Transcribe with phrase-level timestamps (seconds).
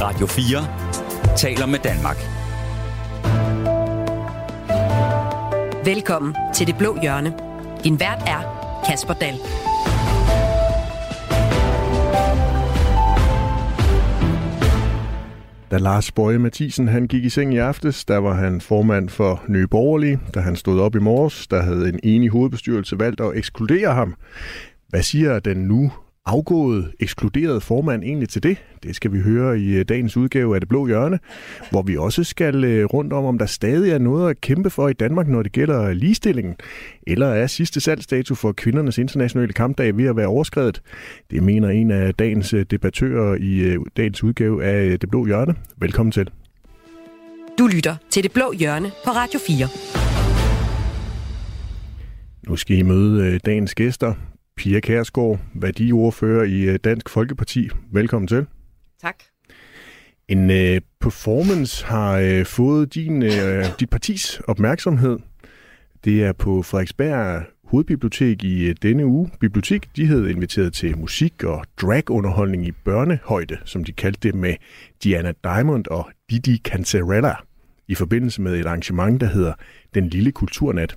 [0.00, 2.16] Radio 4 taler med Danmark.
[5.84, 7.34] Velkommen til Det Blå Hjørne.
[7.84, 8.40] Din vært er
[8.88, 9.34] Kasper Dahl.
[15.70, 19.42] Da Lars Bøje Mathisen han gik i seng i aftes, der var han formand for
[19.48, 20.20] Nye Borgerlige.
[20.34, 24.14] Da han stod op i morges, der havde en enig hovedbestyrelse valgt at ekskludere ham.
[24.88, 25.92] Hvad siger den nu
[26.28, 28.56] afgået, ekskluderet formand egentlig til det?
[28.82, 31.18] Det skal vi høre i øh, dagens udgave af Det Blå Hjørne,
[31.70, 34.88] hvor vi også skal øh, rundt om, om der stadig er noget at kæmpe for
[34.88, 36.56] i Danmark, når det gælder ligestillingen.
[37.06, 40.82] Eller er sidste salgsdato for kvindernes internationale kampdag ved at være overskrevet?
[41.30, 45.54] Det mener en af dagens øh, debattører i dagens udgave af Det Blå Hjørne.
[45.76, 46.30] Velkommen til.
[47.58, 49.68] Du lytter til Det Blå Hjørne på Radio 4.
[52.48, 54.14] Nu skal I møde dagens gæster.
[54.58, 57.68] Pia Kærsgaard, værdiordfører i øh, Dansk Folkeparti.
[57.92, 58.46] Velkommen til.
[59.02, 59.16] Tak.
[60.28, 63.30] En uh, performance har uh, fået din, uh,
[63.80, 65.18] dit partis opmærksomhed.
[66.04, 69.30] Det er på Frederiksberg Hovedbibliotek i uh, denne uge.
[69.40, 74.54] Bibliotek de havde inviteret til musik og dragunderholdning i børnehøjde, som de kaldte det med
[75.04, 77.34] Diana Diamond og Didi Cancerella
[77.88, 79.52] i forbindelse med et arrangement, der hedder
[79.94, 80.96] Den Lille Kulturnat.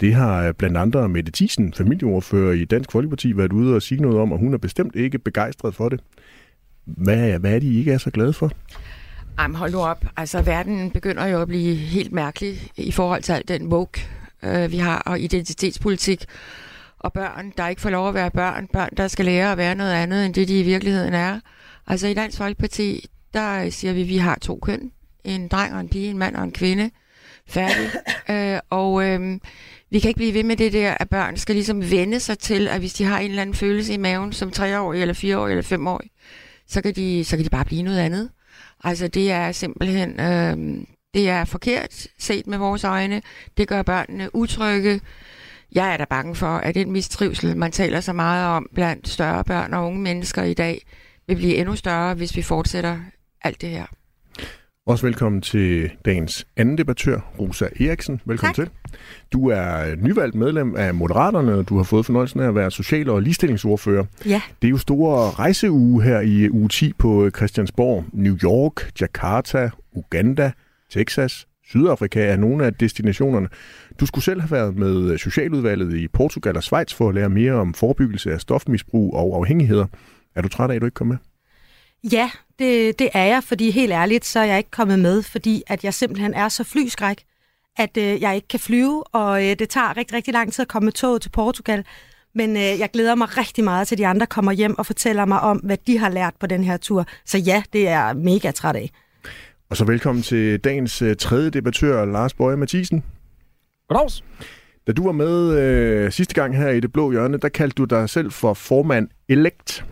[0.00, 4.18] Det har blandt andre Mette Thiesen, familieordfører i Dansk Folkeparti, været ude og sige noget
[4.18, 6.00] om, og hun er bestemt ikke begejstret for det.
[6.84, 8.52] Hvad, hvad er de ikke er så glade for?
[9.40, 10.04] Jamen hold nu op.
[10.16, 14.08] Altså verden begynder jo at blive helt mærkelig i forhold til alt den woke,
[14.42, 16.24] øh, vi har, og identitetspolitik.
[16.98, 18.68] Og børn, der ikke får lov at være børn.
[18.72, 21.40] Børn, der skal lære at være noget andet, end det de i virkeligheden er.
[21.86, 24.90] Altså i Dansk Folkeparti, der siger vi, at vi har to køn.
[25.24, 26.90] En dreng og en pige, en mand og en kvinde.
[27.46, 27.90] Færdig.
[28.30, 29.38] øh, og øh,
[29.90, 32.68] vi kan ikke blive ved med det der, at børn skal ligesom vende sig til,
[32.68, 35.62] at hvis de har en eller anden følelse i maven som treårig, eller fireårig, eller
[35.62, 36.10] femårig,
[36.66, 38.30] så kan de, så kan de bare blive noget andet.
[38.84, 43.22] Altså det er simpelthen, øh, det er forkert set med vores øjne.
[43.56, 45.00] Det gør børnene utrygge.
[45.72, 49.44] Jeg er da bange for, at den mistrivsel, man taler så meget om blandt større
[49.44, 50.86] børn og unge mennesker i dag,
[51.26, 52.98] vil blive endnu større, hvis vi fortsætter
[53.42, 53.86] alt det her.
[54.88, 58.20] Også velkommen til dagens anden debattør, Rosa Eriksen.
[58.24, 58.66] Velkommen tak.
[58.66, 58.98] til.
[59.32, 63.10] Du er nyvalgt medlem af Moderaterne, og du har fået fornøjelsen af at være social-
[63.10, 64.04] og ligestillingsordfører.
[64.26, 64.42] Ja.
[64.62, 68.04] Det er jo store rejseuge her i uge 10 på Christiansborg.
[68.12, 70.52] New York, Jakarta, Uganda,
[70.90, 73.48] Texas, Sydafrika er nogle af destinationerne.
[74.00, 77.52] Du skulle selv have været med Socialudvalget i Portugal og Schweiz for at lære mere
[77.52, 79.86] om forebyggelse af stofmisbrug og afhængigheder.
[80.36, 81.16] Er du træt af, at du ikke kom med?
[82.12, 85.62] Ja, det, det er jeg, fordi helt ærligt, så er jeg ikke kommet med, fordi
[85.66, 87.24] at jeg simpelthen er så flyskræk,
[87.76, 90.68] at øh, jeg ikke kan flyve, og øh, det tager rigtig, rigtig lang tid at
[90.68, 91.84] komme med toget til Portugal.
[92.34, 95.24] Men øh, jeg glæder mig rigtig meget til, at de andre kommer hjem og fortæller
[95.24, 97.06] mig om, hvad de har lært på den her tur.
[97.24, 98.90] Så ja, det er mega træt af.
[99.70, 103.04] Og så velkommen til dagens øh, tredje debattør, Lars Bøje Mathisen.
[103.88, 104.24] Goddags.
[104.86, 107.84] Da du var med øh, sidste gang her i Det Blå Hjørne, der kaldte du
[107.84, 109.84] dig selv for formand elect.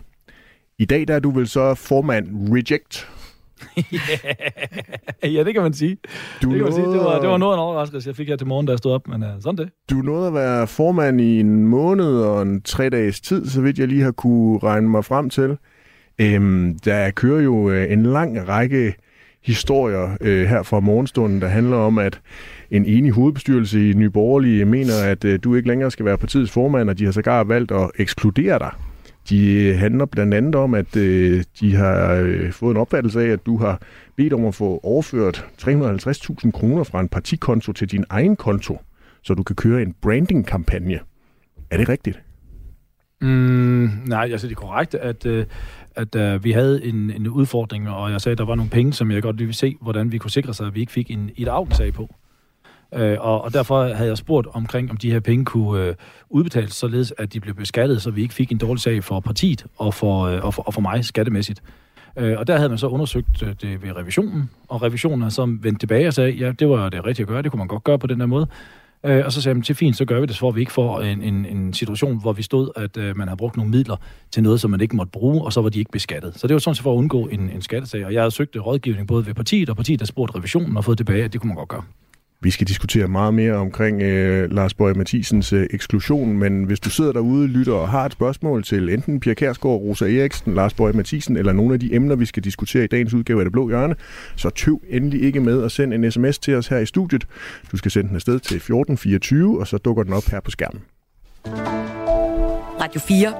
[0.79, 3.09] I dag der er du vel så formand reject.
[5.35, 5.97] ja, det kan man sige.
[6.41, 6.85] Du det, kan man sige.
[6.85, 8.77] Det, var, det var noget af en overraskelse, jeg fik her til morgen, da jeg
[8.77, 9.69] stod op, men uh, sådan det.
[9.89, 13.79] Du nåede at være formand i en måned og en tre dages tid, så vidt
[13.79, 15.57] jeg lige har kunne regne mig frem til.
[16.19, 18.95] Øhm, der kører jo øh, en lang række
[19.43, 22.19] historier øh, her fra morgenstunden, der handler om, at
[22.71, 26.51] en enig hovedbestyrelse i Nye Borgerlige mener, at øh, du ikke længere skal være partiets
[26.51, 28.71] formand, og de har sågar valgt at ekskludere dig.
[29.29, 33.45] De handler blandt andet om, at øh, de har øh, fået en opfattelse af, at
[33.45, 33.81] du har
[34.15, 38.81] bedt om at få overført 350.000 kroner fra en partikonto til din egen konto,
[39.23, 40.99] så du kan køre en branding-kampagne.
[41.71, 42.19] Er det rigtigt?
[43.21, 45.45] Mm, nej, altså det er korrekt, at, øh,
[45.95, 48.93] at øh, vi havde en, en udfordring, og jeg sagde, at der var nogle penge,
[48.93, 51.29] som jeg godt ville se, hvordan vi kunne sikre sig, at vi ikke fik en,
[51.35, 52.15] et afgangssag på.
[52.93, 55.95] Øh, og, og derfor havde jeg spurgt omkring, om de her penge kunne øh,
[56.29, 59.65] udbetales, således at de blev beskattet, så vi ikke fik en dårlig sag for partiet
[59.77, 61.61] og for, øh, og for, og for mig skattemæssigt.
[62.17, 65.57] Øh, og der havde man så undersøgt øh, det ved revisionen, og revisionen har så
[65.61, 67.83] vendt tilbage og sagde, ja, det var det rigtige at gøre, det kunne man godt
[67.83, 68.47] gøre på den der måde.
[69.03, 71.01] Øh, og så sagde man, til fint, så gør vi det, så vi ikke får
[71.01, 73.95] en, en, en situation, hvor vi stod, at øh, man havde brugt nogle midler
[74.31, 76.39] til noget, som man ikke måtte bruge, og så var de ikke beskattet.
[76.39, 78.05] Så det var sådan set for at undgå en, en skattesag.
[78.05, 80.97] Og jeg havde søgt rådgivning både ved partiet, og partiet har spurgt revisionen og fået
[80.97, 81.83] tilbage, at det kunne man godt gøre.
[82.41, 86.89] Vi skal diskutere meget mere omkring øh, Lars Bøge Mathisens øh, eksklusion, men hvis du
[86.89, 90.93] sidder derude, lytter og har et spørgsmål til enten Pia Kærsgaard, Rosa Eriksen, Lars Bøge
[90.93, 93.69] Mathisen eller nogle af de emner, vi skal diskutere i dagens udgave af Det Blå
[93.69, 93.95] Hjørne,
[94.35, 97.27] så tøv endelig ikke med at sende en sms til os her i studiet.
[97.71, 100.81] Du skal sende den afsted til 1424, og så dukker den op her på skærmen.
[102.81, 103.33] Radio 4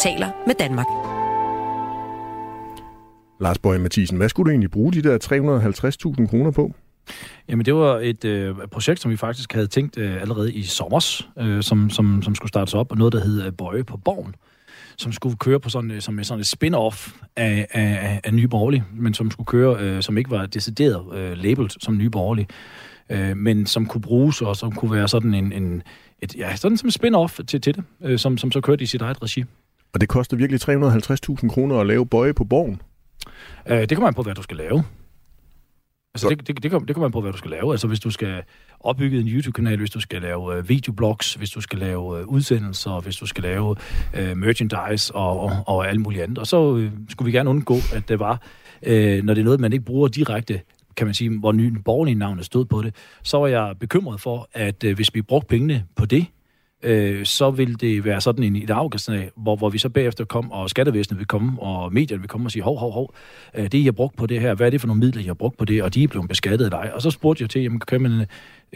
[0.00, 0.86] taler med Danmark.
[3.40, 5.18] Lars Bøje Mathisen, hvad skulle du egentlig bruge de der
[6.20, 6.74] 350.000 kroner på?
[7.48, 11.28] Jamen, det var et øh, projekt, som vi faktisk havde tænkt øh, allerede i sommers,
[11.38, 14.34] øh, som, som, som skulle startes op, og noget, der hed øh, Bøje på Borgen,
[14.96, 18.84] som skulle køre på sådan, øh, som sådan et spin-off af, af, af Nye Borgerlige,
[18.92, 22.46] men som skulle køre, øh, som ikke var decideret øh, labeled som Nye Borgerlige,
[23.10, 25.82] øh, men som kunne bruges, og som kunne være sådan en, en
[26.22, 29.02] et, ja, sådan som spin-off til, til det, øh, som, som så kørte i sit
[29.02, 29.44] eget regi.
[29.92, 32.82] Og det koster virkelig 350.000 kroner at lave Bøje på Borgen?
[33.66, 34.84] Øh, det kommer man på, hvad du skal lave.
[36.14, 37.72] Altså, det, det, det, kommer, det kommer man på, hvad du skal lave.
[37.72, 38.42] Altså, hvis du skal
[38.80, 43.00] opbygge en YouTube-kanal, hvis du skal lave øh, videoblogs, hvis du skal lave øh, udsendelser,
[43.00, 43.76] hvis du skal lave
[44.14, 46.38] øh, merchandise og, og, og alt muligt andet.
[46.38, 48.40] Og så øh, skulle vi gerne undgå, at det var,
[48.82, 50.60] øh, når det er noget, man ikke bruger direkte,
[50.96, 54.48] kan man sige, hvor nye borgerlige navnet stod på det, så var jeg bekymret for,
[54.52, 56.26] at øh, hvis vi brugte pengene på det,
[56.84, 60.50] øh, så vil det være sådan en, et afkastning, hvor, hvor vi så bagefter kom,
[60.50, 63.14] og skattevæsenet vil komme, og medierne vil komme og sige, hov, hov, hov,
[63.54, 65.26] øh, det I har brugt på det her, hvad er det for nogle midler, I
[65.26, 66.94] har brugt på det, og de er blevet beskattet af dig.
[66.94, 68.26] Og så spurgte jeg til, jamen, kan, man,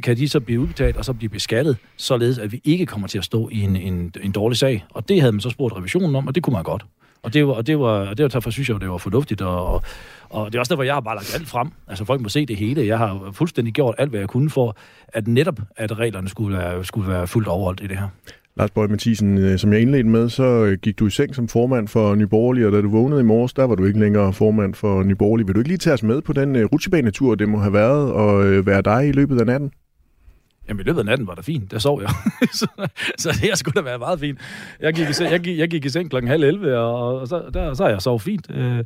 [0.03, 3.19] kan de så blive udbetalt og så blive beskattet, således at vi ikke kommer til
[3.19, 4.85] at stå i en, en, en dårlig sag.
[4.91, 6.85] Og det havde man så spurgt revisionen om, og det kunne man godt.
[7.23, 9.41] Og det var, og det var, og det var derfor synes jeg, det var fornuftigt,
[9.43, 9.83] og, og,
[10.31, 11.69] og det er også derfor, jeg har bare lagt alt frem.
[11.89, 12.87] Altså folk må se det hele.
[12.87, 14.77] Jeg har fuldstændig gjort alt, hvad jeg kunne for,
[15.09, 18.09] at netop, at reglerne skulle være, skulle være fuldt overholdt i det her.
[18.57, 21.49] Lars Bøge Mathisen, øh, som jeg indledte med, så øh, gik du i seng som
[21.49, 24.75] formand for Nyborgerlig, og da du vågnede i morges, der var du ikke længere formand
[24.75, 25.47] for Nyborgerlig.
[25.47, 28.13] Vil du ikke lige tage os med på den øh, rutsjebanetur, det må have været,
[28.13, 29.71] og være dig i løbet af natten?
[30.69, 31.71] Jamen, i løbet af natten var det fint.
[31.71, 32.11] Der sov jeg.
[32.61, 32.67] så,
[33.19, 34.39] så det har sgu da været meget fint.
[34.81, 37.29] Jeg gik i seng, jeg gik, jeg gik i seng klokken halv 11, og, og
[37.29, 38.51] så, der, så jeg sovet fint.
[38.51, 38.79] Uh,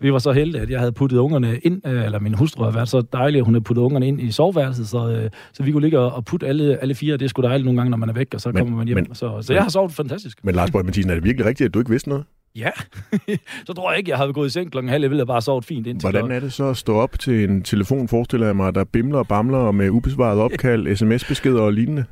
[0.00, 2.70] vi var så heldige, at jeg havde puttet ungerne ind, uh, eller min hustru har
[2.70, 5.72] været så dejlig, at hun havde puttet ungerne ind i soveværelset, så, uh, så vi
[5.72, 7.16] kunne ligge og, og putte alle, alle fire.
[7.16, 8.96] Det sgu dejligt nogle gange, når man er væk, og så men, kommer man hjem.
[8.96, 10.44] Men, så, så jeg har sovet fantastisk.
[10.44, 12.24] Men Lars Bøge Mathisen, er det virkelig rigtigt, at du ikke vidste noget?
[12.56, 12.70] Ja,
[13.66, 15.64] så tror jeg ikke, jeg havde gået i seng klokken halv 11 og bare sovet
[15.64, 18.74] fint indtil Hvordan er det så at stå op til en telefon, forestiller jeg mig,
[18.74, 22.04] der bimler og bamler med ubesvaret opkald, sms-beskeder og lignende?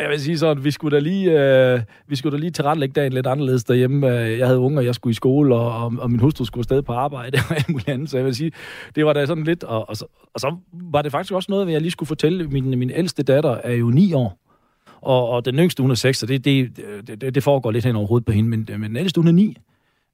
[0.00, 1.40] Jeg vil sige sådan, vi skulle da lige,
[1.72, 4.06] øh, vi skulle da lige tilrettelægge dagen lidt anderledes derhjemme.
[4.08, 6.92] Jeg havde unger, jeg skulle i skole, og, og, og min hustru skulle afsted på
[6.92, 8.10] arbejde og alt muligt andet.
[8.10, 8.52] Så jeg vil sige,
[8.94, 11.72] det var da sådan lidt, og, og, så, og så var det faktisk også noget,
[11.72, 12.48] jeg lige skulle fortælle.
[12.48, 14.38] Min, min ældste datter er jo ni år.
[15.00, 17.96] Og, og den yngste, hun er 6, så det, det, det, det foregår lidt hen
[17.96, 19.56] over hovedet på hende, men, men den ældste, hun er 9.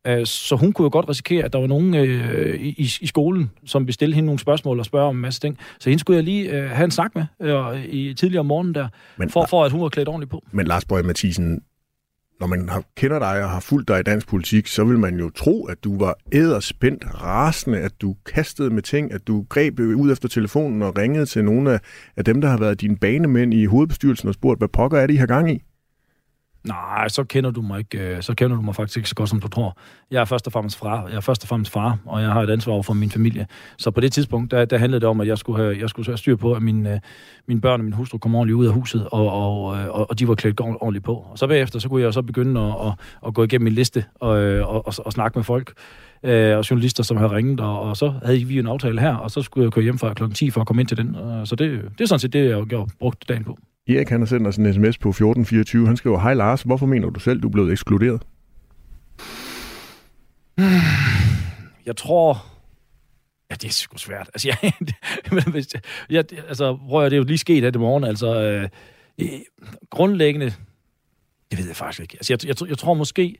[0.06, 3.50] Øh, så hun kunne jo godt risikere, at der var nogen øh, i, i skolen,
[3.66, 5.58] som ville stille hende nogle spørgsmål og spørge om en masse ting.
[5.80, 8.74] Så hende skulle jeg lige øh, have en snak med øh, i tidligere om morgenen
[8.74, 10.44] der, men, for, for at hun var klædt ordentligt på.
[10.52, 11.62] Men Lars Bøge Mathisen,
[12.40, 15.18] når man har, kender dig og har fulgt dig i dansk politik, så vil man
[15.18, 19.80] jo tro, at du var æderspændt, rasende, at du kastede med ting, at du greb
[19.80, 21.80] ud efter telefonen og ringede til nogle af,
[22.16, 25.14] af dem, der har været dine banemænd i hovedbestyrelsen og spurgt, hvad pokker er det,
[25.14, 25.62] I har gang i?
[26.64, 27.98] Nej, så kender du mig ikke.
[27.98, 29.76] Øh, så kender du mig faktisk ikke så godt, som du tror.
[30.10, 32.42] Jeg er først og fremmest far, jeg er først og fremmest far, og jeg har
[32.42, 33.46] et ansvar for min familie.
[33.78, 36.06] Så på det tidspunkt, der, der handlede det om, at jeg skulle have, jeg skulle
[36.06, 37.00] have styr på, at mine, øh,
[37.48, 40.18] mine børn og min hustru kom ordentligt ud af huset, og, og, øh, og, og
[40.18, 41.14] de var klædt ordentligt på.
[41.14, 42.92] Og så bagefter, så kunne jeg så begynde at, at,
[43.26, 45.72] at gå igennem min liste og, og, og, og snakke med folk
[46.22, 49.30] øh, og journalister, som havde ringet, og, og så havde vi en aftale her, og
[49.30, 51.16] så skulle jeg køre hjem fra klokken 10 for at komme ind til den.
[51.44, 53.58] Så det, det er sådan set det, jeg har brugt dagen på.
[53.88, 55.86] Erik han har sendt os en sms på 1424.
[55.86, 58.22] Han skriver, Hej Lars, hvorfor mener du selv, du er blevet ekskluderet?
[61.86, 62.46] Jeg tror...
[63.50, 64.30] Ja, det er sgu svært.
[64.34, 68.04] Altså, jeg, det, jeg, altså prøv at det er jo lige sket her i morgen.
[68.04, 68.68] Altså, øh,
[69.90, 70.54] grundlæggende...
[71.50, 72.14] Det ved jeg faktisk ikke.
[72.14, 73.38] Altså, jeg, jeg, jeg tror måske,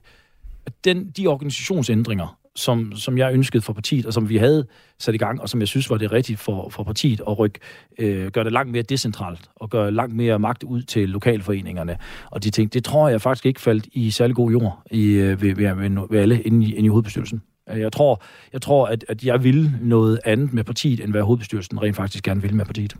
[0.65, 4.65] at den, de organisationsændringer, som, som jeg ønskede for partiet, og som vi havde
[4.99, 7.59] sat i gang, og som jeg synes var det rigtige for, for partiet, at rykke,
[7.99, 11.97] øh, gøre det langt mere decentralt, og gøre langt mere magt ud til lokalforeningerne.
[12.31, 15.41] Og de ting, det tror jeg faktisk ikke faldt i særlig god jord i, øh,
[15.41, 17.41] ved, ved, ved, ved alle inde i, inde i hovedbestyrelsen.
[17.69, 21.21] Øh, jeg tror, jeg tror at, at jeg vil noget andet med partiet, end hvad
[21.21, 22.95] hovedbestyrelsen rent faktisk gerne vil med partiet.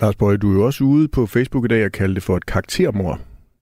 [0.00, 2.36] Lars Bøge, du er jo også ude på Facebook i dag og kalde det for
[2.36, 3.20] et karaktermord.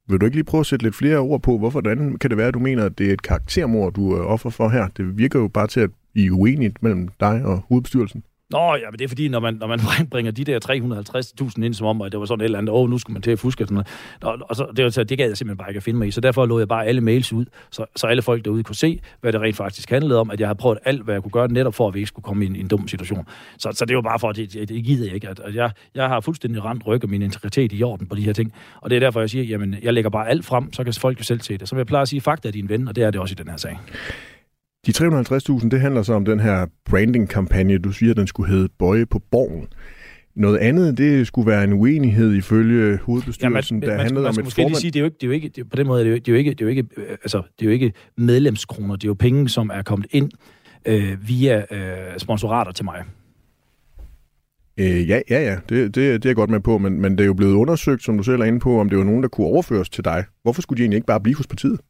[0.08, 2.38] Vil du ikke lige prøve at sætte lidt flere ord på, hvorfor hvordan kan det
[2.38, 4.88] være, at du mener, at det er et karaktermord, du er offer for her?
[4.88, 8.22] Det virker jo bare til, at I er uenigt mellem dig og hovedbestyrelsen.
[8.52, 9.80] Nå, ja, men det er fordi, når man, når man
[10.12, 10.58] bringer de der
[11.50, 13.22] 350.000 ind, som om, at det var sådan et eller andet, åh, nu skulle man
[13.22, 13.84] til at fuske og sådan
[14.22, 14.40] noget.
[14.40, 16.10] Og, og så, det, var, det gad jeg simpelthen bare ikke at finde mig i.
[16.10, 19.00] Så derfor lå jeg bare alle mails ud, så, så alle folk derude kunne se,
[19.20, 21.52] hvad det rent faktisk handlede om, at jeg har prøvet alt, hvad jeg kunne gøre,
[21.52, 23.26] netop for, at vi ikke skulle komme i en, en dum situation.
[23.58, 25.28] Så, så det var bare for, at det, det, det gider jeg ikke.
[25.28, 28.22] At, at jeg, jeg har fuldstændig ramt ryg og min integritet i orden på de
[28.22, 28.52] her ting.
[28.80, 31.18] Og det er derfor, jeg siger, jamen, jeg lægger bare alt frem, så kan folk
[31.18, 31.68] jo selv se det.
[31.68, 33.42] Som jeg plejer at sige, fakta er din ven, og det er det også i
[33.42, 33.78] den her sag.
[34.86, 37.78] De 350.000, det handler så om den her branding-kampagne.
[37.78, 39.68] Du siger, at den skulle hedde Bøje på Borgen.
[40.34, 44.34] Noget andet, det skulle være en uenighed ifølge hovedbestyrelsen, ja, man, der man, handlede man,
[44.34, 44.74] man om et formand...
[44.74, 46.10] sige, det er jo ikke, det er jo ikke det, på den måde, det er
[46.10, 48.96] jo, det er jo ikke, det er jo ikke, altså, det er jo ikke medlemskroner,
[48.96, 50.30] det er jo penge, som er kommet ind
[50.86, 53.04] øh, via øh, sponsorater til mig.
[54.76, 55.56] Øh, ja, ja, ja.
[55.68, 58.02] Det, det, det er jeg godt med på, men, men det er jo blevet undersøgt,
[58.02, 60.24] som du selv er inde på, om det var nogen, der kunne overføres til dig.
[60.42, 61.80] Hvorfor skulle de egentlig ikke bare blive hos partiet?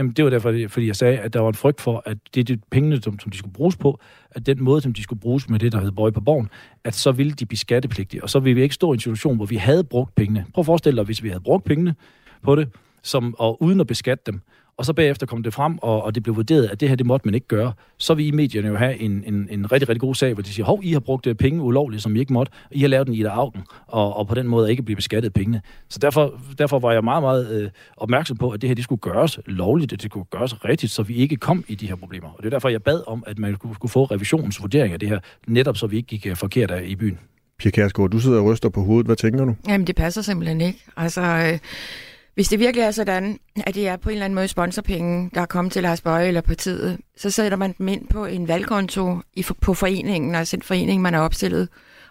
[0.00, 2.48] Jamen, det var derfor, fordi jeg sagde, at der var en frygt for, at det,
[2.48, 5.48] det pengene, som, som de skulle bruges på, at den måde, som de skulle bruges
[5.48, 6.48] med det, der hed Bøje på Borgen,
[6.84, 9.36] at så ville de blive skattepligtige, og så ville vi ikke stå i en situation,
[9.36, 10.44] hvor vi havde brugt pengene.
[10.54, 11.94] Prøv at forestille dig, hvis vi havde brugt pengene
[12.42, 12.68] på det,
[13.02, 14.40] som, og uden at beskatte dem,
[14.80, 17.06] og så bagefter kom det frem, og, og det blev vurderet, at det her, det
[17.06, 20.00] måtte man ikke gøre, så vil I medierne jo have en, en, en rigtig, rigtig
[20.00, 22.32] god sag, hvor de siger, hov, I har brugt øh, penge ulovligt, som I ikke
[22.32, 24.96] måtte, I har lavet den i der augen, og, og på den måde ikke blive
[24.96, 25.60] beskattet penge.
[25.88, 29.00] Så derfor, derfor var jeg meget, meget øh, opmærksom på, at det her, det skulle
[29.00, 32.28] gøres lovligt, at det skulle gøres rigtigt, så vi ikke kom i de her problemer.
[32.28, 35.00] Og det er derfor, jeg bad om, at man skulle, skulle få revisionens vurdering af
[35.00, 37.18] det her, netop så vi ikke gik øh, forkert af i byen.
[37.58, 39.06] Pia Kærsgaard, du sidder og ryster på hovedet.
[39.06, 39.54] Hvad tænker du?
[39.68, 40.78] Jamen, det passer simpelthen ikke.
[40.96, 41.58] Altså, øh,
[42.34, 45.40] hvis det virkelig er sådan, at det er på en eller anden måde sponsorpenge, der
[45.40, 49.18] er kommet til Lars Bøje eller partiet, så sætter man dem ind på en valgkonto
[49.34, 51.68] i, på foreningen, altså en forening, man har opstillet.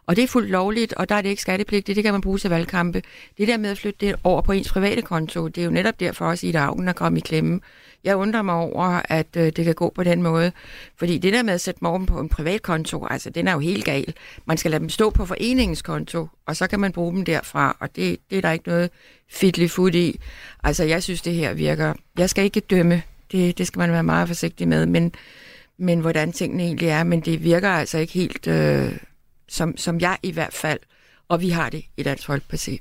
[0.10, 2.38] Og det er fuldt lovligt, og der er det ikke skattepligtigt, det kan man bruge
[2.38, 3.02] til valgkampe.
[3.38, 6.00] Det der med at flytte det over på ens private konto, det er jo netop
[6.00, 7.60] derfor også i Augen er kommet i klemme.
[8.04, 10.52] Jeg undrer mig over, at øh, det kan gå på den måde.
[10.98, 13.60] Fordi det der med at sætte morgen på en privat konto, altså den er jo
[13.60, 14.14] helt gal.
[14.46, 17.78] Man skal lade dem stå på foreningens konto, og så kan man bruge dem derfra,
[17.80, 18.90] og det, det er der ikke noget
[19.32, 20.20] fidli fut i.
[20.64, 21.94] Altså jeg synes, det her virker.
[22.18, 23.02] Jeg skal ikke dømme,
[23.32, 25.12] det, det skal man være meget forsigtig med, men,
[25.78, 28.92] men hvordan tingene egentlig er, men det virker altså ikke helt, øh,
[29.50, 30.80] som, som jeg i hvert fald,
[31.28, 32.80] og vi har det i Dansk Folkeparti.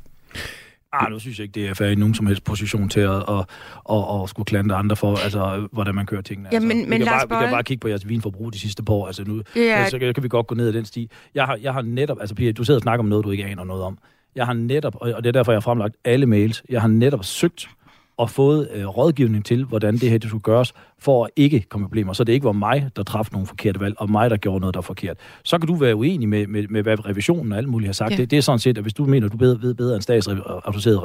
[0.93, 3.11] Ah, nu synes jeg ikke, det er fair i nogen som helst position til at,
[3.17, 3.45] at,
[3.91, 6.49] at, at skulle klante andre for, altså, hvordan man kører tingene.
[6.53, 8.59] Ja, altså, men, vi, men kan bare, vi kan bare kigge på jeres vinforbrug de
[8.59, 9.07] sidste par år.
[9.07, 11.11] Altså, nu, er- altså, så kan vi godt gå ned ad den sti.
[11.35, 13.45] Jeg har, jeg har netop, altså Pia, du sidder og snakker om noget, du ikke
[13.45, 13.99] aner noget om.
[14.35, 16.89] Jeg har netop, og og det er derfor, jeg har fremlagt alle mails, jeg har
[16.89, 17.69] netop søgt
[18.17, 21.85] og fået øh, rådgivning til, hvordan det her det skulle gøres, for at ikke komme
[21.85, 22.13] i problemer.
[22.13, 24.75] Så det ikke var mig, der træffede nogle forkerte valg, og mig, der gjorde noget,
[24.75, 25.17] der var forkert.
[25.45, 28.11] Så kan du være uenig med, med, med hvad revisionen og alt muligt har sagt.
[28.11, 28.17] Ja.
[28.17, 31.01] Det, det er sådan set, at hvis du mener, du ved, ved bedre end statsautoriserede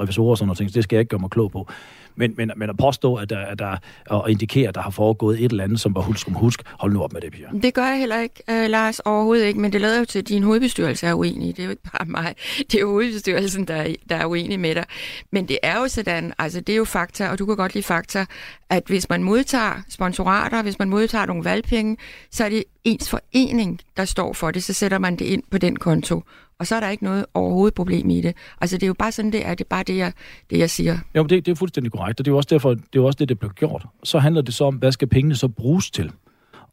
[0.00, 1.68] revisorer og sådan noget, ting, så det skal jeg ikke gøre mig klog på.
[2.16, 3.76] Men, men, men at påstå, at der, at der,
[4.10, 6.92] og indikere, at der har foregået et eller andet, som var husk om husk, hold
[6.92, 7.46] nu op med det, Pia.
[7.62, 10.28] Det gør jeg heller ikke, øh, Lars, overhovedet ikke, men det lader jo til, at
[10.28, 11.56] din hovedbestyrelse er uenig.
[11.56, 12.34] Det er jo ikke bare mig.
[12.58, 14.84] Det er jo hovedbestyrelsen, der er, der er uenig med dig.
[15.30, 17.84] Men det er jo sådan, altså det er jo fakta, og du kan godt lide
[17.84, 18.26] fakta,
[18.70, 21.96] at hvis man modtager sponsorater, hvis man modtager nogle valgpenge,
[22.30, 25.58] så er det ens forening, der står for det, så sætter man det ind på
[25.58, 26.22] den konto.
[26.58, 28.36] Og så er der ikke noget overhovedet problem i det.
[28.60, 29.54] Altså det er jo bare sådan, det er.
[29.54, 30.12] Det er bare det, jeg,
[30.50, 30.98] det, jeg siger.
[31.16, 32.86] Jo, men det, det er fuldstændig korrekt, og det er jo også derfor, det er
[32.96, 33.86] jo også det, der blev gjort.
[34.04, 36.12] Så handler det så om, hvad skal pengene så bruges til?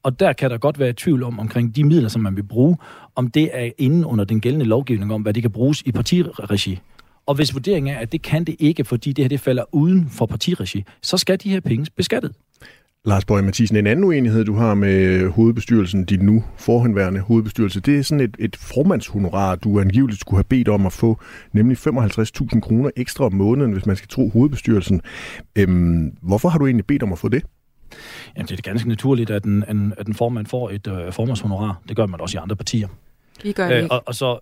[0.03, 2.77] Og der kan der godt være tvivl om, omkring de midler, som man vil bruge,
[3.15, 6.79] om det er inde under den gældende lovgivning om, hvad det kan bruges i partiregi.
[7.31, 10.09] Og hvis vurderingen er, at det kan det ikke, fordi det her det falder uden
[10.09, 12.31] for partiregi, så skal de her penge beskattet.
[13.05, 17.99] Lars Bøge Mathisen, en anden uenighed, du har med hovedbestyrelsen, din nu forhenværende hovedbestyrelse, det
[17.99, 21.19] er sådan et, et formandshonorar, du angiveligt skulle have bedt om at få,
[21.53, 25.01] nemlig 55.000 kroner ekstra om måneden, hvis man skal tro hovedbestyrelsen.
[25.55, 27.43] Øhm, hvorfor har du egentlig bedt om at få det?
[28.35, 31.81] Jamen, det er ganske naturligt, at en, en, at en formand får et øh, formandshonorar.
[31.87, 32.87] Det gør man også i andre partier.
[33.43, 33.95] Vi gør det Øh, ikke.
[33.95, 34.39] og, og så...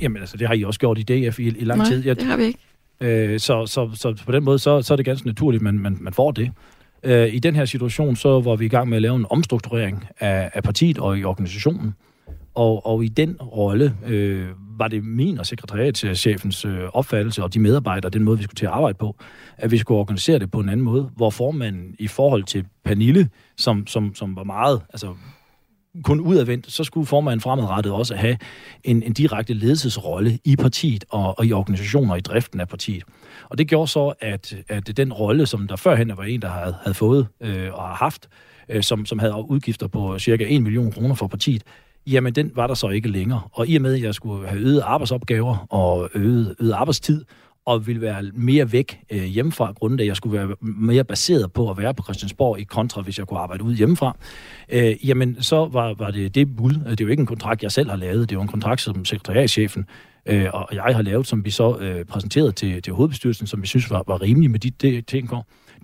[0.00, 2.06] Jamen, altså, det har I også gjort i DF i, i lang Nej, tid.
[2.06, 2.58] Jeg, det har vi ikke.
[3.00, 5.78] Øh, så, så, så på den måde, så, så er det ganske naturligt, at man,
[5.78, 6.50] man, man får det.
[7.02, 10.06] Øh, I den her situation, så var vi i gang med at lave en omstrukturering
[10.20, 11.94] af, af partiet og i organisationen.
[12.54, 14.46] Og, og i den rolle øh,
[14.78, 18.66] var det min og sekretariatschefens øh, opfattelse og de medarbejdere, den måde, vi skulle til
[18.66, 19.16] at arbejde på,
[19.58, 23.28] at vi skulle organisere det på en anden måde, hvor formanden i forhold til Pernille,
[23.56, 25.14] som, som, som var meget, altså
[26.04, 28.36] kun udadvendt, så skulle formanden fremadrettet også have
[28.84, 33.02] en, en direkte ledelsesrolle i partiet og, og i organisationer og i driften af partiet.
[33.48, 36.76] Og det gjorde så, at, at den rolle, som der førhen var en, der havde,
[36.82, 38.28] havde fået øh, og har haft,
[38.68, 41.62] øh, som, som havde udgifter på cirka 1 million kroner for partiet,
[42.06, 43.40] jamen den var der så ikke længere.
[43.52, 47.24] Og i og med, at jeg skulle have øget arbejdsopgaver og øget, øget arbejdstid,
[47.70, 51.70] og ville være mere væk øh, hjemmefra, grundet at jeg skulle være mere baseret på
[51.70, 54.16] at være på Christiansborg i kontra, hvis jeg kunne arbejde ud hjemmefra,
[54.68, 56.70] øh, jamen så var, var det det bud.
[56.70, 58.80] Det er jo ikke en kontrakt, jeg selv har lavet, det er jo en kontrakt,
[58.80, 59.86] som sekretariatschefen
[60.26, 63.66] øh, og jeg har lavet, som vi så øh, præsenterede til, til hovedbestyrelsen, som vi
[63.66, 65.22] synes var, var rimelig med de, de, de,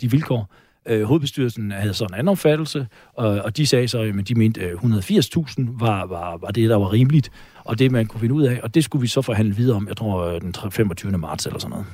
[0.00, 0.50] de vilkår.
[0.88, 4.60] Øh, hovedbestyrelsen havde sådan en anden opfattelse, og, og de sagde så, at de mente,
[4.60, 7.30] øh, 180.000 var, var, var det, der var rimeligt,
[7.64, 9.88] og det, man kunne finde ud af, og det skulle vi så forhandle videre om,
[9.88, 11.18] jeg tror, øh, den 25.
[11.18, 11.86] marts eller sådan noget.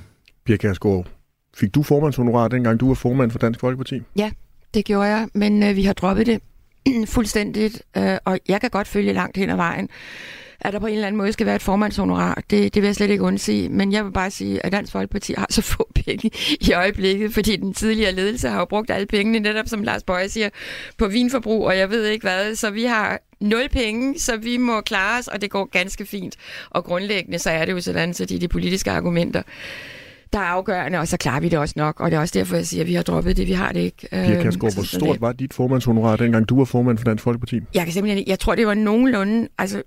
[0.44, 1.06] Pia Kærsgaard,
[1.56, 4.00] fik du formandshonorar, dengang du var formand for Dansk Folkeparti?
[4.75, 6.40] Det gjorde jeg, men øh, vi har droppet det
[7.14, 9.88] fuldstændigt, øh, og jeg kan godt følge langt hen ad vejen,
[10.64, 12.42] at der på en eller anden måde skal være et formandshonorar.
[12.50, 13.69] Det, det vil jeg slet ikke undsige.
[13.69, 17.57] Men jeg vil bare sige, at Dansk Folkeparti har så få penge i øjeblikket, fordi
[17.57, 20.49] den tidligere ledelse har jo brugt alle pengene, netop som Lars Bøje siger,
[20.99, 22.54] på vinforbrug, og jeg ved ikke hvad.
[22.54, 26.37] Så vi har nul penge, så vi må klare os, og det går ganske fint.
[26.71, 29.42] Og grundlæggende så er det jo sådan, så de, de politiske argumenter,
[30.33, 32.00] der er afgørende, og så klarer vi det også nok.
[32.00, 33.81] Og det er også derfor, jeg siger, at vi har droppet det, vi har det
[33.81, 34.09] ikke.
[34.11, 35.21] Pia Kærsgaard, Altså, hvor stort det.
[35.21, 37.61] var dit formandshonorar, dengang du var formand for Dansk Folkeparti?
[37.75, 39.83] Jeg kan simpelthen ikke- jeg tror, det var nogenlunde, altså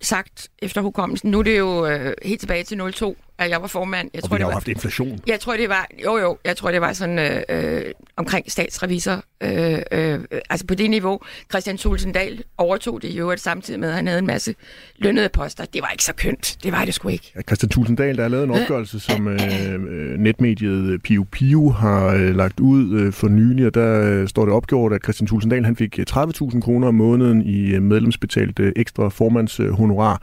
[0.00, 1.30] sagt efter hukommelsen.
[1.30, 4.10] Nu er det jo øh, helt tilbage til 02, at jeg var formand.
[4.14, 5.20] Jeg Og tror, vi det har jo var, haft inflation.
[5.26, 7.82] jeg tror, det var, jo jo, jeg tror, det var sådan øh, øh,
[8.16, 9.24] omkring statsrevisor.
[9.42, 10.18] Øh, øh,
[10.50, 11.20] altså på det niveau.
[11.50, 14.54] Christian Tulsendal overtog det jo samtidig med, at han havde en masse
[14.98, 15.64] lønnede poster.
[15.64, 16.56] Det var ikke så kønt.
[16.62, 17.32] Det var det sgu ikke.
[17.36, 19.40] Ja, Christian Tulsendal, der har lavet en opgørelse, som øh,
[19.74, 24.44] øh, netmediet Piu Piu har øh, lagt ud øh, for nylig, og der øh, står
[24.44, 28.58] det opgjort, at Christian Tulsendal han fik øh, 30.000 kroner om måneden i øh, medlemsbetalt
[28.58, 30.22] øh, ekstra formandshonorar.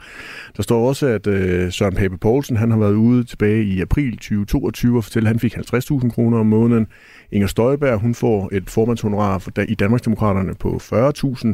[0.56, 4.12] Der står også, at øh, Søren Pape Poulsen han har været ude tilbage i april
[4.12, 6.86] 2022 og fortælle, at han fik 50.000 kroner om måneden.
[7.32, 11.48] Inger Støjberg, hun får et formandshonorar i Danmarksdemokraterne på 40.000.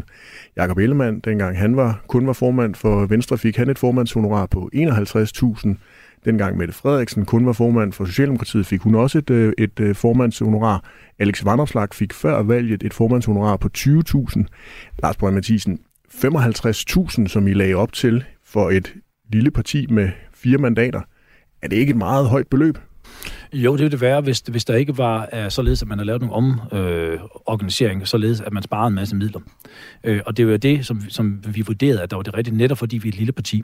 [0.56, 4.70] Jakob Ellemann, dengang han var, kun var formand for Venstre, fik han et formandshonorar på
[4.74, 5.68] 51.000.
[6.24, 9.94] Dengang Mette Frederiksen kun var formand for Socialdemokratiet, fik hun også et, øh, et, øh,
[9.94, 10.84] formandshonorar.
[11.18, 14.46] Alex Vanderslag fik før valget et formandshonorar på 20.000.
[15.02, 18.94] Lars Borg Mathisen, 55.000, som I lagde op til for et
[19.32, 21.00] lille parti med fire mandater.
[21.62, 22.78] Er det ikke et meget højt beløb?
[23.52, 26.04] Jo, det ville det være, hvis, hvis der ikke var uh, således, at man har
[26.04, 29.40] lavet nogle omorganisering, øh, således at man sparede en masse midler.
[30.04, 32.78] Øh, og det var det, som, som vi vurderede, at der var det rigtige, netop
[32.78, 33.62] fordi vi er et lille parti.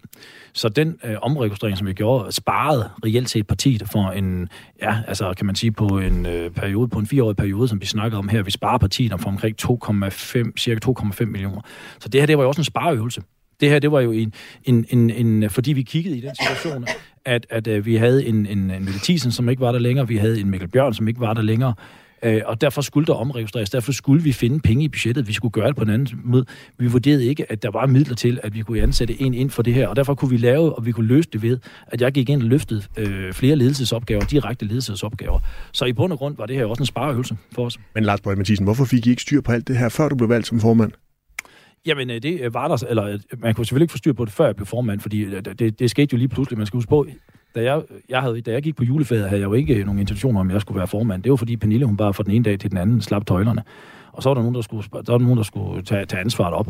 [0.53, 4.49] Så den øh, omregistrering, som vi gjorde, sparede reelt set partiet for en,
[4.83, 7.87] ja, altså kan man sige på en øh, periode, på en fireårig periode, som vi
[7.87, 11.61] snakkede om her, vi sparer partiet om for omkring 2,5, cirka 2,5 millioner.
[11.99, 13.23] Så det her, det var jo også en spareøvelse.
[13.61, 14.33] Det her, det var jo en,
[14.65, 16.87] en, en, en fordi vi kiggede i den situation,
[17.25, 20.09] at, at, at vi havde en, en, en Mette Thiesen, som ikke var der længere,
[20.09, 21.75] vi havde en Mikkel Bjørn, som ikke var der længere,
[22.23, 25.53] øh, og derfor skulle der omregistreres, derfor skulle vi finde penge i budgettet, vi skulle
[25.53, 26.45] gøre det på en anden måde.
[26.79, 29.63] Vi vurderede ikke, at der var midler til, at vi kunne ansætte en ind for
[29.63, 32.13] det her, og derfor kunne vi lave, og vi kunne løse det ved, at jeg
[32.13, 35.39] gik ind og løftede øh, flere ledelsesopgaver, direkte ledelsesopgaver.
[35.73, 37.79] Så i bund og grund var det her også en spareøvelse for os.
[37.95, 40.17] Men Lars Borg Mathisen, hvorfor fik I ikke styr på alt det her, før du
[40.17, 40.93] blev valgt som formand?
[41.87, 44.25] Jamen, øh, det øh, var der, eller øh, man kunne selvfølgelig ikke få styr på
[44.25, 46.59] det, før jeg blev formand, fordi det, det skete jo lige pludselig.
[46.59, 47.07] Man skal huske på,
[47.55, 50.37] da jeg, jeg havde, da jeg gik på juleferie, havde jeg jo ikke nogen intention
[50.37, 51.23] om, at jeg skulle være formand.
[51.23, 53.63] Det var fordi Pernille, hun bare fra den ene dag til den anden slap tøjlerne.
[54.13, 56.21] Og så var der nogen, der skulle, der var der nogen, der skulle tage, tage
[56.21, 56.69] ansvaret op.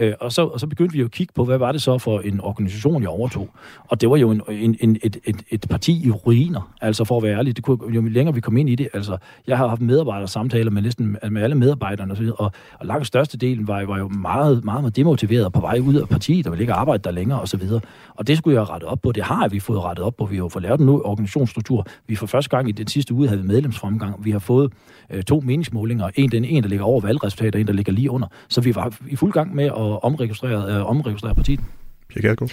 [0.00, 1.98] Øh, og, så, og så begyndte vi jo at kigge på, hvad var det så
[1.98, 3.50] for en organisation, jeg overtog.
[3.88, 7.16] Og det var jo en, en, en, et, et, et parti i ruiner, altså for
[7.16, 7.56] at være ærlig.
[7.56, 10.82] Det kunne, jo længere vi kom ind i det, altså jeg har haft medarbejdersamtaler med
[10.82, 14.08] næsten altså, med alle medarbejderne, og, så videre, og, og langt størstedelen var, var jo
[14.08, 17.10] meget, meget, meget demotiveret og på vej ud af partiet, og ville ikke arbejde der
[17.10, 17.80] længere, og så videre.
[18.14, 19.12] Og det skulle jeg rette op på.
[19.12, 20.24] Det har vi fået rettet op på.
[20.24, 21.86] Vi har jo fået lavet en ny organisationsstruktur.
[22.06, 24.24] Vi for første gang i den sidste uge havde vi medlemsfremgang.
[24.24, 24.72] Vi har fået
[25.10, 26.10] øh, to meningsmålinger.
[26.14, 28.28] En, den en, der ligger over valgresultater, en, der ligger lige under.
[28.48, 31.60] Så vi var i fuld gang med at omregistrere, øh, omregistrere partiet.
[32.08, 32.50] Pia Kjærsgaard?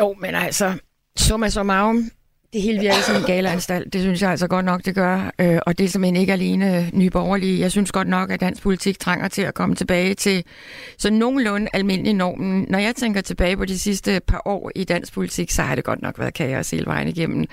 [0.00, 0.78] Jo, men altså,
[1.16, 2.10] summa summarum,
[2.52, 3.92] det hele virker som en galeanstalt.
[3.92, 5.32] Det synes jeg altså godt nok, det gør.
[5.38, 7.60] Øh, og det er simpelthen ikke alene nye borgerlige.
[7.60, 10.44] Jeg synes godt nok, at dansk politik trænger til at komme tilbage til
[10.98, 12.66] så nogenlunde almindelig normen.
[12.68, 15.84] Når jeg tænker tilbage på de sidste par år i dansk politik, så har det
[15.84, 17.44] godt nok været kaos hele vejen igennem.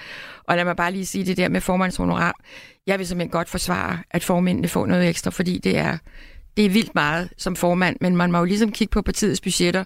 [0.48, 2.36] Og lad mig bare lige sige det der med formandshonorar.
[2.88, 5.98] Jeg vil simpelthen godt forsvare, at formændene får noget ekstra, fordi det er,
[6.60, 9.84] det er vildt meget som formand, men man må jo ligesom kigge på partiets budgetter,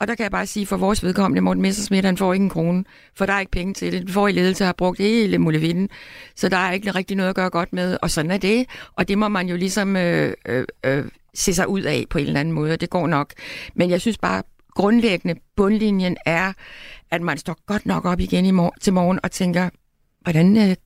[0.00, 2.50] og der kan jeg bare sige, for vores vedkommende, Morten Messersmith, han får ikke en
[2.50, 4.02] krone, for der er ikke penge til det.
[4.02, 5.88] Den får i ledelse har brugt hele muligheden,
[6.36, 8.66] så der er ikke rigtig noget at gøre godt med, og sådan er det.
[8.96, 11.04] Og det må man jo ligesom øh, øh, øh,
[11.34, 13.32] se sig ud af på en eller anden måde, og det går nok.
[13.74, 14.42] Men jeg synes bare,
[14.74, 16.52] grundlæggende bundlinjen er,
[17.10, 19.70] at man står godt nok op igen i mor- til morgen og tænker,
[20.22, 20.56] hvordan...
[20.56, 20.76] Øh,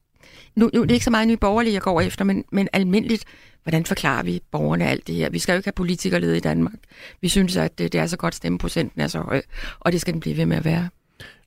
[0.56, 3.24] nu, nu det er ikke så meget nye borgerlige, jeg går efter, men, men almindeligt,
[3.62, 5.30] hvordan forklarer vi borgerne alt det her?
[5.30, 6.74] Vi skal jo ikke have politikerlede i Danmark.
[7.20, 9.42] Vi synes, at det, det er så godt, stemmeprocenten er så høj,
[9.80, 10.88] og det skal den blive ved med at være.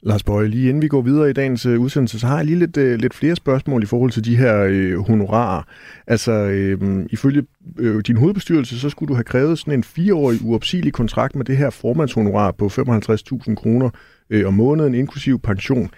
[0.02, 2.60] Lars Bøge, lige inden vi går videre i dagens øh, udsendelse, så har jeg lige
[2.60, 5.64] lidt, øh, lidt flere spørgsmål i forhold til de her øh, honorarer.
[6.08, 7.44] Altså, øh, ifølge
[7.80, 11.58] øh, din hovedbestyrelse, så skulle du have krævet sådan en fireårig uopsigelig kontrakt med det
[11.58, 13.90] her formandshonorar på 55.000 kroner
[14.30, 15.90] øh, om måneden, inklusiv pension.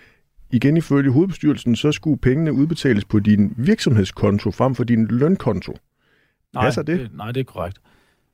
[0.51, 5.77] Igen ifølge hovedbestyrelsen, så skulle pengene udbetales på din virksomhedskonto frem for din lønkonto.
[6.53, 6.99] Nej, Passer det?
[6.99, 7.09] det?
[7.13, 7.77] Nej, det er korrekt.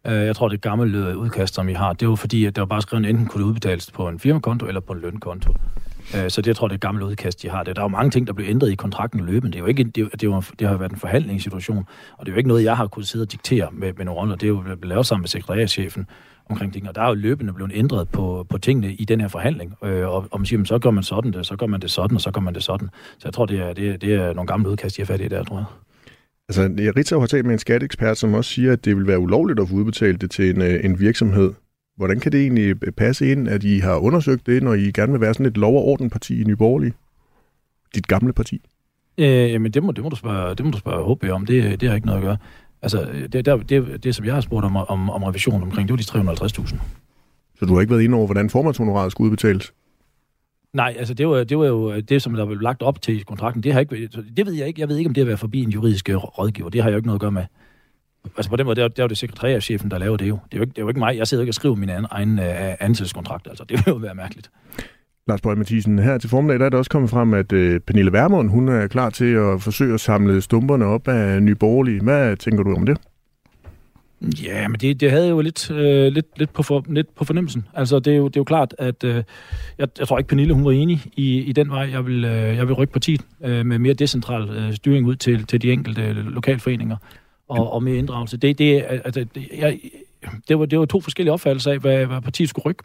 [0.08, 2.66] Uh, jeg tror, det øh, udkast, som I har, det var fordi, at der var
[2.66, 5.54] bare skrevet, enten kunne det udbetales på en firmakonto eller på en lønkonto.
[6.16, 7.64] Øh, så det jeg tror det er et gammelt udkast, de har.
[7.64, 7.76] Det.
[7.76, 9.52] Der er jo mange ting, der bliver ændret i kontrakten løbende.
[9.52, 11.86] Det, er jo ikke, det, det, jo, det har været en forhandlingssituation,
[12.18, 14.22] og det er jo ikke noget, jeg har kunnet sidde og diktere med, med nogle
[14.22, 14.36] roller.
[14.36, 16.08] Det er jo blevet lavet sammen med sekretærchefen
[16.50, 19.28] omkring ting, og der er jo løbende blevet ændret på, på tingene i den her
[19.28, 19.74] forhandling.
[19.84, 22.16] Øh, og, og man siger, så gør man sådan det, så gør man det sådan,
[22.16, 22.90] og så gør man det sådan.
[23.18, 25.22] Så jeg tror, det er, det er, det er nogle gamle udkast, de har fat
[25.22, 25.66] i der, tror jeg.
[26.50, 29.60] Altså, Ritzau har talt med en skatteekspert, som også siger, at det vil være ulovligt
[29.60, 31.54] at få udbetalt det til en, øh, en virksomhed.
[31.98, 35.22] Hvordan kan det egentlig passe ind, at I har undersøgt det, når I gerne vil
[35.22, 36.94] være sådan et lov- og ordenparti i Nye Borgerlige?
[37.96, 38.62] Dit gamle parti?
[39.18, 41.46] Øh, jamen, det må, det må du spørge, det må du spørge HB om.
[41.46, 42.38] Det, det har ikke noget at gøre.
[42.86, 46.14] Altså, det, der, det, det, som jeg har spurgt om, om, om revision omkring, det
[46.16, 46.78] var de 350.000.
[47.60, 49.74] Så du har ikke været inde over, hvordan formandshonoraret skulle udbetales?
[50.74, 53.24] Nej, altså det var, det var jo det, som der blev lagt op til i
[53.24, 53.64] kontrakten.
[53.64, 54.82] Det, har ikke, det ved jeg ikke.
[54.82, 56.70] Jeg ved ikke, om det har været forbi en juridisk rådgiver.
[56.70, 57.44] Det har jeg jo ikke noget at gøre med.
[58.38, 60.40] Altså på den måde, det er, det er jo det sekretærchefen, der laver det jo.
[60.46, 61.18] Det er jo, ikke, det er jo ikke mig.
[61.18, 62.46] Jeg sidder ikke og skriver min egen, egen uh,
[62.80, 63.48] ansættelseskontrakt.
[63.48, 64.52] Altså, det vil jo være mærkeligt.
[65.28, 68.12] Lars Bøge Mathisen, her til formiddag der er det også kommet frem, at øh, Pernille
[68.12, 72.02] Vermund, hun er klar til at forsøge at samle stumperne op af Nye Borgerlige.
[72.02, 72.98] Hvad tænker du om det?
[74.44, 77.66] Ja, men det, det havde jo lidt, øh, lidt, lidt, på for, lidt på fornemmelsen.
[77.74, 79.24] Altså, det er jo, det er jo klart, at øh,
[79.78, 81.90] jeg, jeg tror ikke, Pernille hun var enig i, i den vej.
[81.92, 85.46] Jeg vil, øh, jeg vil rykke partiet øh, med mere decentral øh, styring ud til,
[85.46, 86.98] til de enkelte øh, lokalforeninger
[87.50, 88.38] og, og mere inddragelse.
[88.38, 89.80] Det, det, altså, det, jeg,
[90.48, 92.84] det, var, det var to forskellige opfattelser af, hvad, hvad partiet skulle rykke.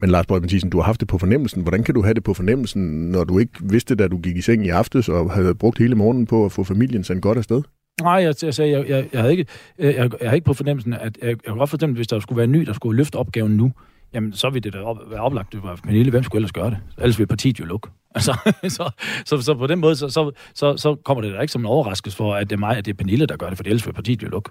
[0.00, 1.62] Men Lars Borg Mathisen, du har haft det på fornemmelsen.
[1.62, 4.40] Hvordan kan du have det på fornemmelsen, når du ikke vidste, da du gik i
[4.40, 7.62] seng i aftes og havde brugt hele morgenen på at få familien sendt godt afsted?
[8.02, 9.46] Nej, jeg, jeg sagde, jeg, jeg, jeg, havde ikke,
[9.78, 12.20] jeg, jeg, jeg havde ikke på fornemmelsen, at jeg, jeg kunne godt forstemme, hvis der
[12.20, 13.72] skulle være ny, der skulle løfte opgaven nu,
[14.14, 16.70] jamen så ville det da op, være oplagt, det var Pernille, hvem skulle ellers gøre
[16.70, 16.78] det?
[16.98, 17.88] Ellers ville partiet jo lukke.
[18.16, 18.32] Altså,
[18.68, 18.90] så,
[19.26, 21.66] så, så, på den måde, så, så, så, så kommer det da ikke som en
[21.66, 23.86] overraskelse for, at det er mig, at det er Pernille, der gør det, for ellers
[23.86, 24.50] vil partiet jo lukke.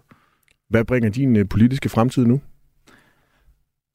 [0.69, 2.41] Hvad bringer din øh, politiske fremtid nu?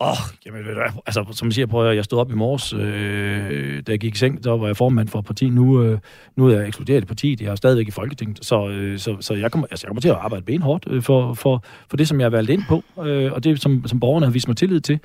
[0.02, 0.60] Åh, oh, jamen,
[1.06, 4.14] altså, som jeg siger, prøv at jeg stod op i morges, øh, da jeg gik
[4.14, 5.52] i seng, der var jeg formand for partiet.
[5.52, 5.98] Nu, øh,
[6.36, 9.34] nu er jeg ekskluderet i partiet, jeg er stadigvæk i Folketinget, så, øh, så, så
[9.34, 12.20] jeg, kommer, altså, jeg kommer til at arbejde benhårdt øh, for, for, for det, som
[12.20, 14.80] jeg har valgt ind på, øh, og det, som, som borgerne har vist mig tillid
[14.80, 15.00] til.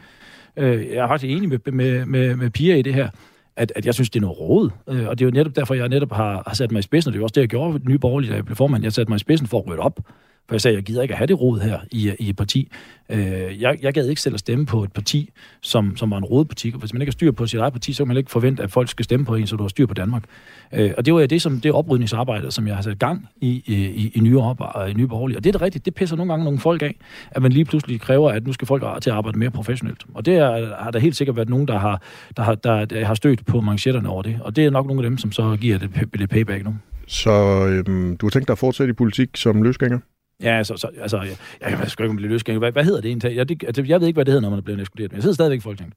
[0.57, 3.09] Øh, jeg er faktisk enig med, med, med, med Pia i det her,
[3.55, 4.69] at, at jeg synes, det er noget råd.
[4.89, 7.09] Øh, og det er jo netop derfor, jeg netop har, har sat mig i spidsen,
[7.09, 8.83] og det er også det, jeg gjorde ved Nye Borgerlige, da jeg blev formand.
[8.83, 9.99] Jeg satte mig i spidsen for at rydde op
[10.47, 12.71] for jeg sagde, jeg gider ikke at have det rod her i, i et parti.
[13.09, 15.29] Øh, jeg, jeg gad ikke selv at stemme på et parti,
[15.61, 16.73] som, som var en rådparti.
[16.77, 18.71] Hvis man ikke har styr på sit eget parti, så kan man ikke forvente, at
[18.71, 20.23] folk skal stemme på en, så du har styr på Danmark.
[20.73, 24.11] Øh, og det var det, som, det oprydningsarbejde, som jeg har sat gang i, i,
[24.15, 25.37] i nye op i nye borgerlige.
[25.37, 25.85] Og det er det rigtigt.
[25.85, 26.95] Det pisser nogle gange nogle folk af,
[27.31, 30.05] at man lige pludselig kræver, at nu skal folk til at arbejde mere professionelt.
[30.13, 32.01] Og det er, har der helt sikkert været nogen, der har,
[32.37, 34.39] der har, der, der har stødt på manchetterne over det.
[34.41, 36.75] Og det er nok nogle af dem, som så giver det, det payback nu.
[37.07, 37.31] Så
[37.67, 39.99] øhm, du har tænkt dig at fortsætte i politik som løsgænger?
[40.43, 42.59] Ja, så, så, altså, jeg, jeg, jeg skal ikke blive løsgænger.
[42.59, 43.35] Hvad, hvad hedder det egentlig?
[43.35, 45.15] Jeg, det, altså, jeg ved ikke, hvad det hedder, når man er blevet ekskluderet, men
[45.15, 45.95] jeg sidder stadigvæk i Folketinget.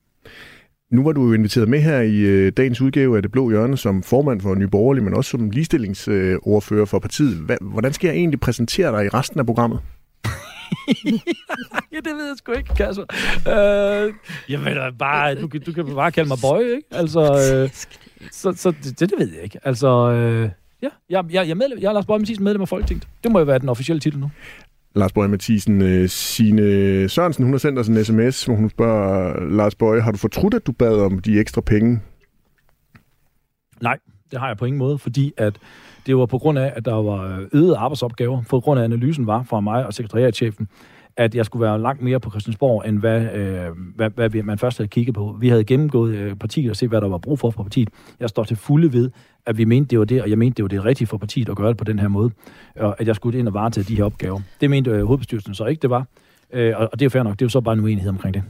[0.90, 4.02] Nu var du inviteret med her i øh, dagens udgave af Det Blå Hjørne som
[4.02, 7.36] formand for Nye Borgerlige, men også som ligestillingsordfører for partiet.
[7.36, 9.80] Hva, hvordan skal jeg egentlig præsentere dig i resten af programmet?
[11.92, 13.04] ja, det ved jeg sgu ikke, Kasper.
[13.48, 14.12] Øh,
[14.48, 16.88] jamen, bare, du, du kan bare kalde mig Bøje, ikke?
[16.90, 17.70] Altså, øh,
[18.40, 19.58] så, så det, det ved jeg ikke.
[19.64, 20.50] Altså, øh,
[20.82, 23.08] Ja, jeg, jeg, jeg, medlem, jeg er Lars Borg Mathisen, medlem af Folketinget.
[23.24, 24.30] Det må jo være den officielle titel nu.
[24.94, 29.40] Lars Bøge Mathisen, uh, Signe Sørensen, hun har sendt os en sms, hvor hun spørger,
[29.50, 32.00] Lars Bøge, har du fortrudt, at du bad om de ekstra penge?
[33.80, 33.98] Nej,
[34.30, 35.58] det har jeg på ingen måde, fordi at
[36.06, 39.42] det var på grund af, at der var øget arbejdsopgaver, på grund af, analysen var
[39.42, 40.68] fra mig og sekretariatchefen,
[41.16, 44.78] at jeg skulle være langt mere på Christiansborg, end hvad, øh, hvad, hvad man først
[44.78, 45.36] havde kigget på.
[45.40, 47.88] Vi havde gennemgået øh, partiet og set, hvad der var brug for for partiet.
[48.20, 49.10] Jeg står til fulde ved,
[49.48, 51.48] at vi mente, det var det, og jeg mente, det var det rigtige for partiet
[51.48, 52.30] at gøre det på den her måde,
[52.76, 54.40] og at jeg skulle ind og varetage de her opgaver.
[54.60, 56.06] Det mente øh, hovedbestyrelsen så ikke, det var,
[56.52, 57.32] øh, og det er fair nok.
[57.32, 58.42] Det er jo så bare en uenighed omkring det.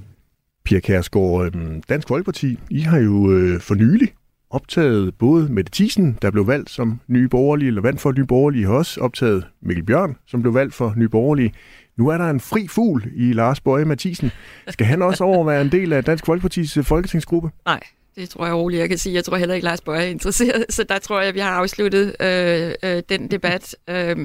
[0.64, 4.08] Pia Kærsgaard, øh, Dansk Folkeparti, I har jo øh, for nylig
[4.50, 8.66] optaget både Mette Thiesen, der blev valgt som nye borgerlige, eller vandt for nye borgerlige,
[8.66, 11.52] har også optaget Mikkel Bjørn, som blev valgt for nye borgerlige.
[11.96, 14.30] Nu er der en fri fugl i Lars Bøje Mathisen.
[14.68, 17.50] Skal han også overvære en del af Dansk Folkepartis øh, folketingsgruppe?
[17.66, 17.80] Nej,
[18.18, 19.14] det tror jeg roligt, jeg kan sige.
[19.14, 22.16] Jeg tror heller ikke, Lars Bøje er interesseret, så der tror jeg, vi har afsluttet
[22.20, 23.76] øh, øh, den debat.
[23.88, 24.16] Øh,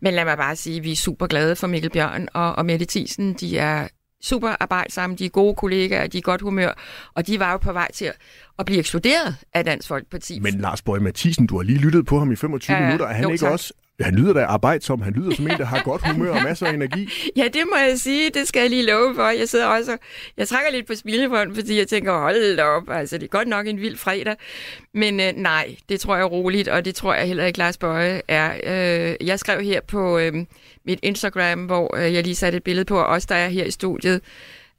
[0.00, 2.66] men lad mig bare sige, at vi er super glade for Mikkel Bjørn og, og
[2.66, 3.32] Mette Thiesen.
[3.32, 3.88] De er
[4.22, 6.72] super arbejdsomme, de er gode kollegaer, de er godt humør,
[7.14, 8.12] og de var jo på vej til
[8.58, 10.40] at blive ekskluderet af Dansk Folkeparti.
[10.40, 13.06] Men Lars Bøge Mathisen, du har lige lyttet på ham i 25 ja, minutter.
[13.06, 13.52] Er han jo, ikke tak.
[13.52, 15.02] også han lyder da arbejdsom.
[15.02, 17.08] Han lyder som en, der har godt humør og masser af energi.
[17.36, 18.30] Ja, det må jeg sige.
[18.30, 19.28] Det skal jeg lige love for.
[19.28, 19.96] Jeg sidder også
[20.36, 22.90] jeg trækker lidt på smilebånd, fordi jeg tænker, hold da op.
[22.90, 24.36] Altså, det er godt nok en vild fredag.
[24.94, 27.76] Men øh, nej, det tror jeg er roligt, og det tror jeg heller ikke, Lars
[27.76, 28.52] Bøje er.
[28.64, 30.34] Øh, jeg skrev her på øh,
[30.84, 33.70] mit Instagram, hvor øh, jeg lige satte et billede på, os der er her i
[33.70, 34.20] studiet,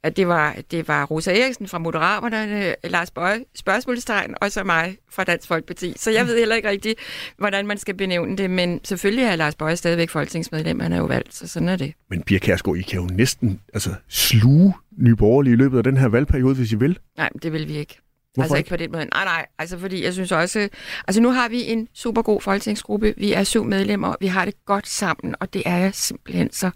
[0.06, 4.96] at det var, det var Rosa Eriksen fra Moderaterne, Lars Bøje, spørgsmålstegn, og så mig
[5.10, 5.94] fra Dansk Folkeparti.
[5.96, 6.98] Så jeg ved heller ikke rigtigt,
[7.38, 11.04] hvordan man skal benævne det, men selvfølgelig er Lars Bøje stadigvæk folketingsmedlem, han er jo
[11.04, 11.92] valgt, så sådan er det.
[12.10, 15.96] Men Pia Kærsgaard, I kan jo næsten altså, sluge Nye Borgerlige i løbet af den
[15.96, 16.98] her valgperiode, hvis I vil.
[17.16, 17.98] Nej, det vil vi ikke.
[18.34, 18.58] Hvorfor altså ikke?
[18.58, 19.04] ikke på den måde.
[19.04, 19.46] Nej, nej.
[19.58, 20.68] Altså fordi jeg synes også...
[21.08, 23.14] Altså nu har vi en super god folketingsgruppe.
[23.16, 24.14] Vi er syv medlemmer.
[24.20, 26.70] Vi har det godt sammen, og det er jeg simpelthen så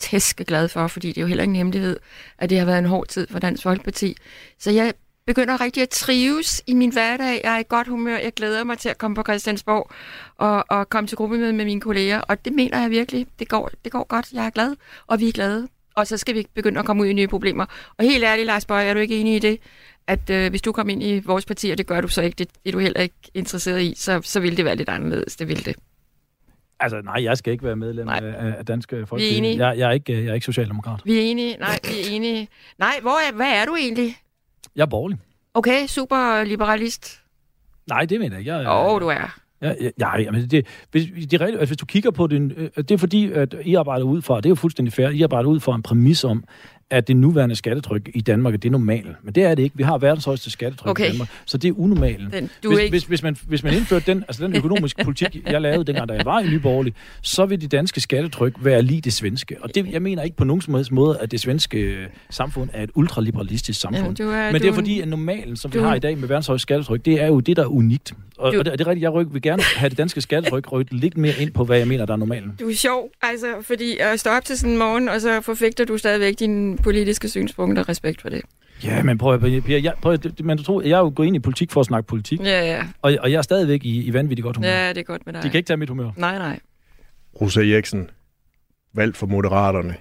[0.00, 1.96] tæske glad for, fordi det er jo heller ingen hemmelighed,
[2.38, 4.16] at det har været en hård tid for Dansk Folkeparti.
[4.58, 4.94] Så jeg
[5.26, 7.40] begynder rigtig at trives i min hverdag.
[7.44, 8.16] Jeg er i godt humør.
[8.16, 9.90] Jeg glæder mig til at komme på Christiansborg
[10.36, 12.20] og, og komme til gruppemøde med mine kolleger.
[12.20, 13.26] Og det mener jeg virkelig.
[13.38, 14.32] Det går, det går godt.
[14.32, 15.68] Jeg er glad, og vi er glade.
[15.94, 17.66] Og så skal vi begynde at komme ud i nye problemer.
[17.98, 19.58] Og helt ærligt, Lars Bøge, er du ikke enig i det?
[20.06, 22.36] At øh, hvis du kommer ind i vores parti, og det gør du så ikke,
[22.36, 25.36] det er du heller ikke interesseret i, så, så vil det være lidt anderledes.
[25.36, 25.76] Det vil det.
[26.80, 28.20] Altså, nej, jeg skal ikke være medlem Nej.
[28.24, 29.36] af, af Danske Folkeparti.
[29.38, 29.66] enige.
[29.66, 31.00] Jeg, jeg, er ikke, jeg er ikke socialdemokrat.
[31.04, 31.56] Vi er enige.
[31.56, 32.48] Nej, vi er enige.
[32.78, 34.16] Nej, hvor er, hvad er du egentlig?
[34.76, 35.18] Jeg er borgerlig.
[35.54, 37.20] Okay, super liberalist.
[37.88, 38.70] Nej, det mener jeg ikke.
[38.70, 39.40] Åh, oh, du er.
[39.62, 42.70] Ja, ja, ja jamen det, hvis, det er altså, hvis du kigger på den, øh,
[42.76, 45.48] det er fordi, at I arbejder ud fra, det er jo fuldstændig fair, I arbejder
[45.48, 46.44] ud fra en præmis om,
[46.90, 49.08] at det nuværende skattetryk i Danmark, det er normalt.
[49.22, 49.76] Men det er det ikke.
[49.76, 51.06] Vi har verdens højeste skattetryk Okay.
[51.06, 52.30] i Danmark, så det er unormalen.
[52.32, 52.92] Den, du hvis, ikke...
[52.92, 56.14] hvis, hvis, man, hvis man indførte den, altså den økonomiske politik, jeg lavede dengang, da
[56.14, 59.56] jeg var i Nyborgerlig, så vil det danske skattetryk være lige det svenske.
[59.62, 62.70] Og det, jeg mener ikke på nogen som helst måde, at det svenske øh, samfund
[62.72, 64.02] er et ultraliberalistisk samfund.
[64.02, 66.18] Jamen, du er, Men det er fordi, at normalen, som vi du- har i dag
[66.18, 68.12] med verdens højeste skattetryk, det er jo det, der er unikt.
[68.40, 70.20] Og, Du- og det, og det er rigtigt, jeg ryk, vil gerne have det danske
[70.20, 72.56] skattetryk rykket lidt mere ind på, hvad jeg mener, der er normalen.
[72.60, 75.84] Du er sjov, altså, fordi at stå op til sådan en morgen, og så forfægter
[75.84, 77.88] du stadigvæk dine politiske synspunkter.
[77.88, 78.42] Respekt for det.
[78.84, 81.36] Ja, men prøv at, Pia, jeg, prøv at, man tror, jeg er jo gået ind
[81.36, 82.84] i politik for at snakke politik, Ja, ja.
[83.02, 84.68] og, og jeg er stadigvæk i, i vanvittigt godt humør.
[84.68, 85.42] Ja, det er godt med dig.
[85.42, 86.10] De kan ikke tage mit humør.
[86.16, 86.58] Nej, nej.
[87.40, 88.10] Rosa Eriksen,
[88.94, 89.94] valgt for Moderaterne.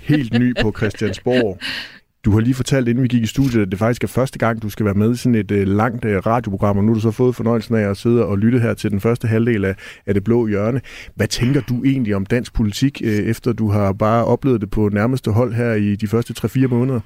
[0.00, 1.58] Helt ny på Christiansborg.
[2.24, 4.62] Du har lige fortalt, inden vi gik i studiet, at det faktisk er første gang,
[4.62, 7.00] du skal være med i sådan et øh, langt øh, radioprogram, og nu har du
[7.00, 9.74] så fået fornøjelsen af at sidde og lytte her til den første halvdel af,
[10.06, 10.80] af Det Blå Hjørne.
[11.14, 14.88] Hvad tænker du egentlig om dansk politik, øh, efter du har bare oplevet det på
[14.88, 17.00] nærmeste hold her i de første 3-4 måneder?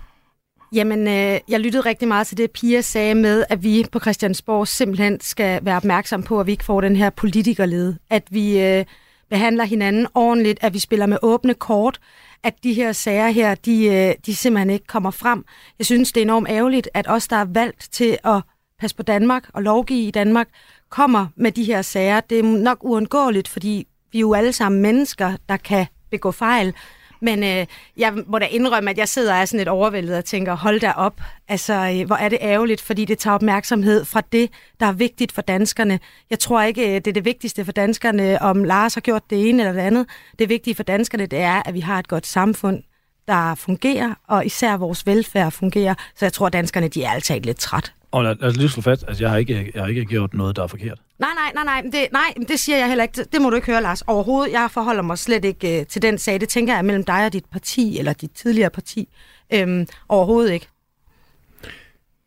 [0.72, 4.68] Jamen, øh, jeg lyttede rigtig meget til det, Pia sagde med, at vi på Christiansborg
[4.68, 7.94] simpelthen skal være opmærksom på, at vi ikke får den her politikerled.
[8.10, 8.84] At vi øh,
[9.30, 12.00] behandler hinanden ordentligt, at vi spiller med åbne kort,
[12.42, 15.44] at de her sager her, de, øh, de simpelthen ikke kommer frem.
[15.78, 18.42] Jeg synes, det er enormt ærgerligt, at os, der er valgt til at
[18.80, 20.48] passe på Danmark og lovgive i Danmark,
[20.90, 22.20] kommer med de her sager.
[22.20, 26.74] Det er nok uundgåeligt, fordi vi er jo alle sammen mennesker, der kan begå fejl.
[27.20, 30.24] Men øh, jeg må da indrømme, at jeg sidder og er sådan lidt overvældet og
[30.24, 31.20] tænker, hold da op.
[31.48, 34.50] Altså, øh, hvor er det ærgerligt, fordi det tager opmærksomhed fra det,
[34.80, 36.00] der er vigtigt for danskerne.
[36.30, 39.48] Jeg tror ikke, øh, det er det vigtigste for danskerne, om Lars har gjort det
[39.48, 40.06] ene eller det andet.
[40.38, 42.82] Det vigtige for danskerne, det er, at vi har et godt samfund,
[43.28, 45.94] der fungerer, og især vores velfærd fungerer.
[46.16, 47.92] Så jeg tror, at danskerne, de er altid lidt træt.
[48.10, 50.34] Og lad, lad os lige slå fast, at jeg har, ikke, jeg har ikke gjort
[50.34, 50.98] noget, der er forkert.
[51.18, 53.24] Nej, nej, nej, nej, men det, nej, men det siger jeg heller ikke.
[53.32, 54.02] Det- må du ikke høre, Lars.
[54.02, 56.40] Overhovedet, jeg forholder mig slet ikke øh, til den sag.
[56.40, 59.08] Det tænker jeg mellem dig og dit parti, eller dit tidligere parti.
[59.54, 60.68] Øhm, overhovedet ikke.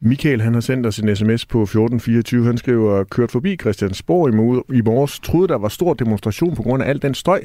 [0.03, 2.45] Michael han har sendt os en sms på 1424.
[2.45, 4.29] Han skriver, kørt forbi Christiansborg
[4.75, 7.43] i morges, troede der var stor demonstration på grund af al den støj.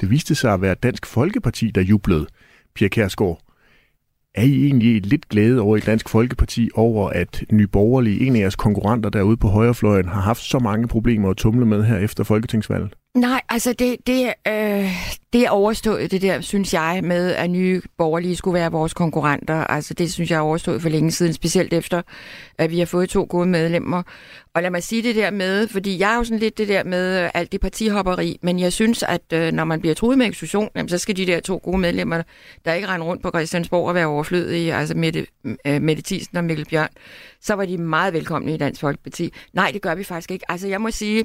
[0.00, 2.26] Det viste sig at være Dansk Folkeparti, der jublede.
[2.76, 3.40] Pia Kærsgaard,
[4.34, 8.40] er I egentlig lidt glade over i Dansk Folkeparti over, at Nye Borgerlige, en af
[8.40, 12.24] jeres konkurrenter derude på højrefløjen, har haft så mange problemer at tumle med her efter
[12.24, 12.94] folketingsvalget?
[13.16, 14.90] Nej, altså det, det, øh,
[15.32, 19.54] det er overstået, det der, synes jeg, med at nye borgerlige skulle være vores konkurrenter.
[19.54, 22.02] Altså det synes jeg er overstået for længe siden, specielt efter,
[22.58, 24.02] at vi har fået to gode medlemmer.
[24.54, 26.84] Og lad mig sige det der med, fordi jeg er jo sådan lidt det der
[26.84, 30.26] med øh, alt det partihopperi, men jeg synes, at øh, når man bliver truet med
[30.26, 32.22] eksklusion, jamen, så skal de der to gode medlemmer,
[32.64, 35.26] der ikke rende rundt på Christiansborg og være overflødige, altså Mette,
[35.66, 36.88] øh, Mette Thiesen og Mikkel Bjørn,
[37.40, 39.32] så var de meget velkomne i Dansk Folkeparti.
[39.52, 40.50] Nej, det gør vi faktisk ikke.
[40.50, 41.24] Altså jeg må sige,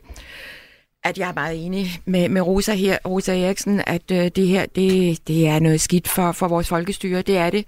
[1.03, 4.65] at jeg er meget enig med, med Rosa her, Rosa Eriksen, at øh, det her,
[4.65, 7.21] det, det er noget skidt for, for vores folkestyre.
[7.21, 7.65] Det er det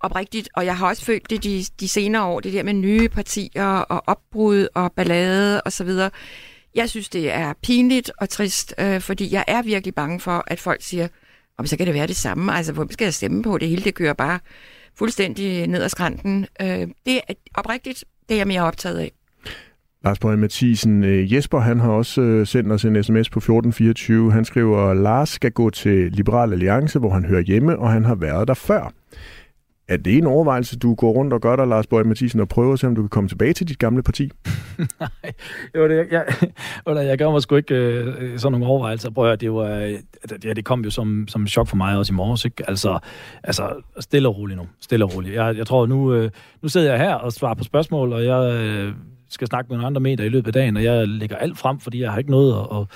[0.00, 0.48] oprigtigt.
[0.54, 3.64] Og jeg har også følt det de, de senere år, det der med nye partier
[3.64, 6.10] og opbrud og ballade og så videre.
[6.74, 10.60] Jeg synes, det er pinligt og trist, øh, fordi jeg er virkelig bange for, at
[10.60, 11.08] folk siger,
[11.58, 12.52] om så kan det være det samme.
[12.54, 13.58] Altså, hvem skal jeg stemme på?
[13.58, 14.38] Det hele, det kører bare
[14.94, 16.46] fuldstændig ned ad skrænten.
[16.60, 19.12] Øh, det er oprigtigt, det er jeg mere optaget af.
[20.06, 21.04] Lars Borg Mathisen.
[21.04, 24.32] Øh, Jesper han har også øh, sendt os en sms på 1424.
[24.32, 28.14] Han skriver, Lars skal gå til Liberal Alliance, hvor han hører hjemme, og han har
[28.14, 28.92] været der før.
[29.88, 32.72] Er det en overvejelse, du går rundt og gør dig, Lars Borg Mathisen, og prøver
[32.72, 34.30] at se, om du kan komme tilbage til dit gamle parti?
[35.00, 35.32] Nej,
[35.76, 36.26] jo, det, jeg,
[36.86, 39.10] jeg, jeg gør mig sgu ikke øh, øh sådan nogle overvejelser.
[39.10, 39.68] Prøv at det, var,
[40.28, 42.44] det, det kom jo som, som chok for mig også i morges.
[42.44, 42.68] Ikke?
[42.68, 42.98] Altså,
[43.42, 44.66] altså, stille og roligt nu.
[44.80, 45.34] Stille og roligt.
[45.34, 46.30] Jeg, jeg tror, nu, øh,
[46.62, 48.92] nu sidder jeg her og svarer på spørgsmål, og jeg øh,
[49.28, 51.80] skal snakke med nogle andre medier i løbet af dagen, og jeg lægger alt frem,
[51.80, 52.86] fordi jeg har ikke noget at, at,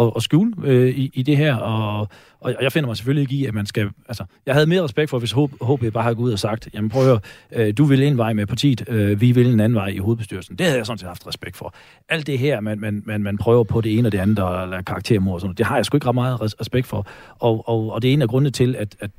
[0.00, 2.08] at, at skjule øh, i, i det her, og
[2.40, 3.90] og jeg finder mig selvfølgelig ikke i, at man skal...
[4.08, 6.90] Altså, jeg havde mere respekt for, hvis HB bare havde gået ud og sagt, jamen
[6.90, 7.20] prøv at høre,
[7.52, 10.56] øh, du vil en vej med partiet, øh, vi vil en anden vej i hovedbestyrelsen.
[10.56, 11.74] Det havde jeg sådan set haft respekt for.
[12.08, 14.84] Alt det her, man, man, man, man prøver på det ene og det andet, og
[14.84, 17.06] karaktermord og sådan det har jeg sgu ikke ret meget respekt for.
[17.38, 19.10] Og, og, og det er en af grundene til, at, at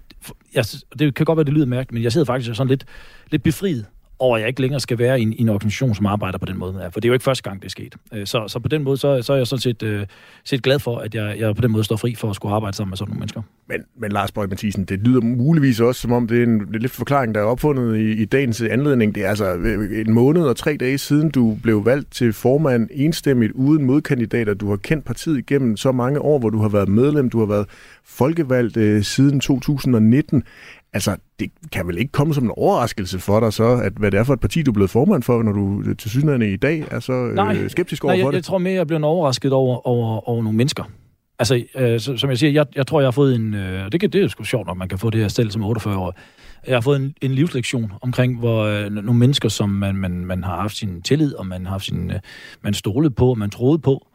[0.54, 0.66] jeg,
[1.00, 2.86] det kan godt være, det lyder mærkeligt, men jeg sidder faktisk sådan lidt,
[3.32, 3.86] lidt befriet
[4.22, 6.46] over, at jeg ikke længere skal være i en, i en organisation, som arbejder på
[6.46, 6.78] den måde.
[6.82, 7.96] Ja, for det er jo ikke første gang, det er sket.
[8.14, 10.06] Øh, så, så på den måde, så, så er jeg sådan set, øh,
[10.44, 12.78] set glad for, at jeg, jeg på den måde står fri for at skulle arbejde
[12.78, 13.42] sammen med sådan nogle mennesker.
[13.68, 16.76] Men, men Lars Borg Mathisen, det lyder muligvis også, som om det er en det
[16.76, 19.16] er lidt forklaring, der er opfundet i, i dagens anledning.
[19.16, 22.90] Det er altså øh, en måned og tre dage siden, du blev valgt til formand
[22.92, 24.54] enstemmigt uden modkandidater.
[24.54, 27.46] Du har kendt partiet igennem så mange år, hvor du har været medlem, du har
[27.46, 27.66] været
[28.04, 30.44] folkevalgt øh, siden 2019.
[30.94, 34.20] Altså, det kan vel ikke komme som en overraskelse for dig så, at hvad det
[34.20, 36.86] er for et parti, du er blevet formand for, når du til synligheden i dag
[36.92, 38.36] er så øh, nej, skeptisk over nej, for jeg, det?
[38.36, 40.84] jeg tror mere, jeg bliver overrasket over, over, over nogle mennesker.
[41.40, 43.54] Altså, øh, som jeg siger, jeg, jeg tror, jeg har fået en...
[43.54, 45.64] Øh, det, kan, det er sgu sjovt, når man kan få det her selv som
[45.64, 46.16] 48 år.
[46.68, 50.44] Jeg har fået en, en livslektion omkring, hvor øh, nogle mennesker, som man, man, man
[50.44, 52.20] har haft sin tillid, og man har haft sin, øh,
[52.62, 54.08] man stolede på, og man troede på,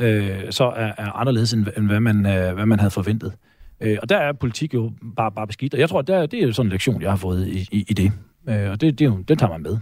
[0.00, 3.32] øh, så er, er anderledes, end, end hvad, man, øh, hvad man havde forventet.
[3.32, 3.53] Øh,
[4.02, 5.74] og der er politik jo bare, bare beskidt.
[5.74, 7.84] Og jeg tror, at der, det er sådan en lektion, jeg har fået i, i,
[7.88, 8.12] i det.
[8.48, 9.78] Øh, og det, det, er jo, den tager man med.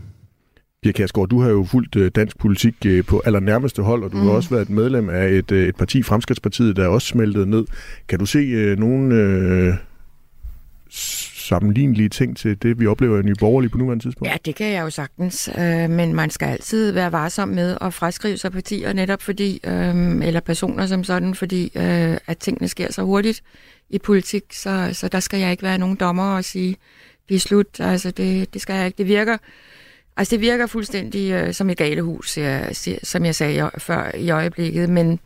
[0.82, 4.16] Pia Kærsgaard, du har jo fulgt øh, dansk politik øh, på allernærmeste hold, og du
[4.16, 4.22] mm.
[4.22, 7.64] har også været medlem af et, øh, et parti, Fremskridspartiet, der er også smeltet ned.
[8.08, 9.74] Kan du se øh, nogle øh,
[11.52, 14.30] sammenlignelige ting til det, vi oplever i Nye Borgerlige på nuværende tidspunkt?
[14.32, 17.94] Ja, det kan jeg jo sagtens, øh, men man skal altid være varsom med at
[17.94, 22.92] fraskrive sig partier, netop fordi, øh, eller personer som sådan, fordi øh, at tingene sker
[22.92, 23.42] så hurtigt
[23.90, 26.76] i politik, så, så der skal jeg ikke være nogen dommer og sige,
[27.28, 28.98] det er slut, altså det, det skal jeg ikke.
[28.98, 29.36] Det virker,
[30.16, 32.70] altså det virker fuldstændig øh, som et galehus, jeg,
[33.02, 35.20] som jeg sagde før i øjeblikket, men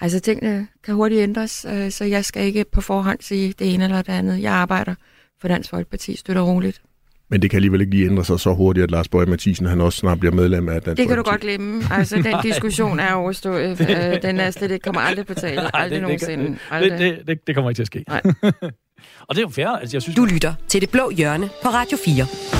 [0.00, 3.84] altså tingene kan hurtigt ændres, øh, så jeg skal ikke på forhånd sige det ene
[3.84, 4.42] eller det andet.
[4.42, 4.94] Jeg arbejder
[5.40, 6.82] for Dansk Folkeparti støtter roligt.
[7.30, 9.80] Men det kan alligevel ikke lige ændre sig så hurtigt, at Lars Bøge Mathisen han
[9.80, 11.26] også snart bliver medlem af Dansk Det kan Folkeparti.
[11.26, 11.82] du godt glemme.
[11.90, 13.80] Altså, den diskussion er overstået.
[13.90, 15.76] Øh, den er slet ikke, kommer aldrig på tale.
[15.76, 16.44] Aldrig det, nogensinde.
[16.44, 16.98] Det, aldrig.
[16.98, 18.04] Det, det, det, kommer ikke til at ske.
[18.08, 18.20] Nej.
[19.28, 19.66] og det er jo fair.
[19.68, 22.57] Altså, jeg synes, du lytter til Det Blå Hjørne på Radio 4.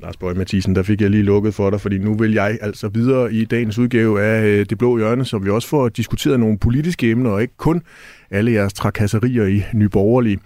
[0.00, 2.88] Lars Bøge Mathisen, der fik jeg lige lukket for dig, fordi nu vil jeg altså
[2.88, 6.58] videre i dagens udgave af øh, Det Blå Hjørne, som vi også får diskuteret nogle
[6.58, 7.82] politiske emner, og ikke kun
[8.30, 10.38] alle jeres trakasserier i Nyborgerlige.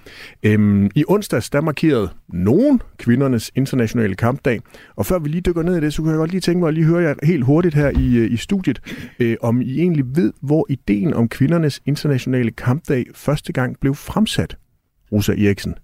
[0.42, 4.60] Øhm, I onsdags, der markerede nogen kvindernes internationale kampdag,
[4.96, 6.68] og før vi lige dykker ned i det, så kunne jeg godt lige tænke mig
[6.68, 8.80] at lige høre jer helt hurtigt her i, øh, i studiet,
[9.18, 14.56] øh, om I egentlig ved, hvor ideen om kvindernes internationale kampdag første gang blev fremsat.
[15.12, 15.74] Rosa Eriksen.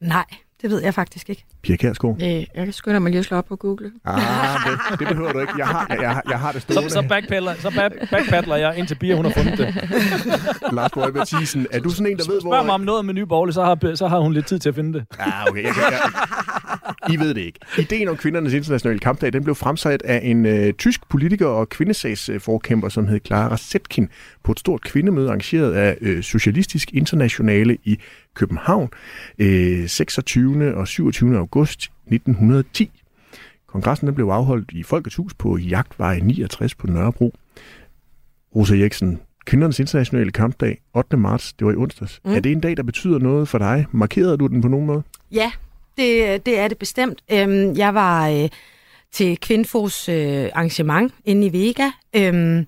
[0.00, 0.24] Nej,
[0.62, 1.44] det ved jeg faktisk ikke.
[1.62, 2.16] Pia Kærsgaard?
[2.22, 3.90] Øh, jeg skynder mig lige at slå op på Google.
[4.04, 4.20] Ah,
[4.90, 5.52] det, det behøver du ikke.
[5.58, 6.90] Jeg har, jeg, jeg, jeg har det stående.
[6.90, 9.74] Så, så, backpedaler, så back, backpedaler jeg indtil Pia, hun har fundet det.
[10.76, 12.52] Lars Borg Mathisen, er du sådan en, der ved, hvor...
[12.52, 14.68] Spørg mig om noget med Nye Borgerlige, så har, så har hun lidt tid til
[14.68, 15.06] at finde det.
[15.18, 15.62] Ah, okay.
[15.64, 16.00] Jeg, jeg,
[17.10, 17.58] I ved det ikke.
[17.78, 22.88] Ideen om kvindernes internationale kampdag, den blev fremsat af en øh, tysk politiker og kvindesagsforkæmper,
[22.88, 24.08] som hed Clara Zetkin,
[24.42, 27.98] på et stort kvindemøde arrangeret af øh, Socialistisk Internationale i
[28.34, 28.88] København
[29.38, 30.74] øh, 26.
[30.74, 31.36] og 27.
[31.36, 32.90] august 1910.
[33.66, 37.34] Kongressen den blev afholdt i Folkets Hus på Jagtvej 69 på Nørrebro.
[38.56, 41.16] Rosa Jeksen, Kvindernes Internationale Kampdag, 8.
[41.16, 42.20] marts, det var i onsdags.
[42.24, 42.30] Mm.
[42.30, 43.86] Er det en dag, der betyder noget for dig?
[43.92, 45.02] Markerede du den på nogen måde?
[45.32, 45.52] Ja,
[45.96, 47.22] det, det er det bestemt.
[47.32, 48.48] Øhm, jeg var øh,
[49.12, 51.90] til Kvindfos øh, arrangement inde i Vega.
[52.16, 52.66] Øhm,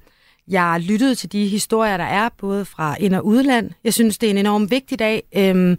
[0.49, 3.71] jeg lyttede til de historier, der er, både fra ind- og udland.
[3.85, 5.79] Jeg synes, det er en enormt vigtig dag, øhm,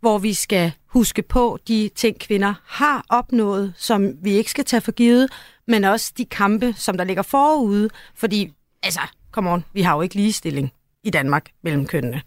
[0.00, 4.80] hvor vi skal huske på de ting, kvinder har opnået, som vi ikke skal tage
[4.80, 5.30] for givet,
[5.66, 7.90] men også de kampe, som der ligger forude.
[8.14, 9.00] Fordi, altså,
[9.32, 10.72] come on, vi har jo ikke ligestilling
[11.04, 12.22] i Danmark mellem kønnene.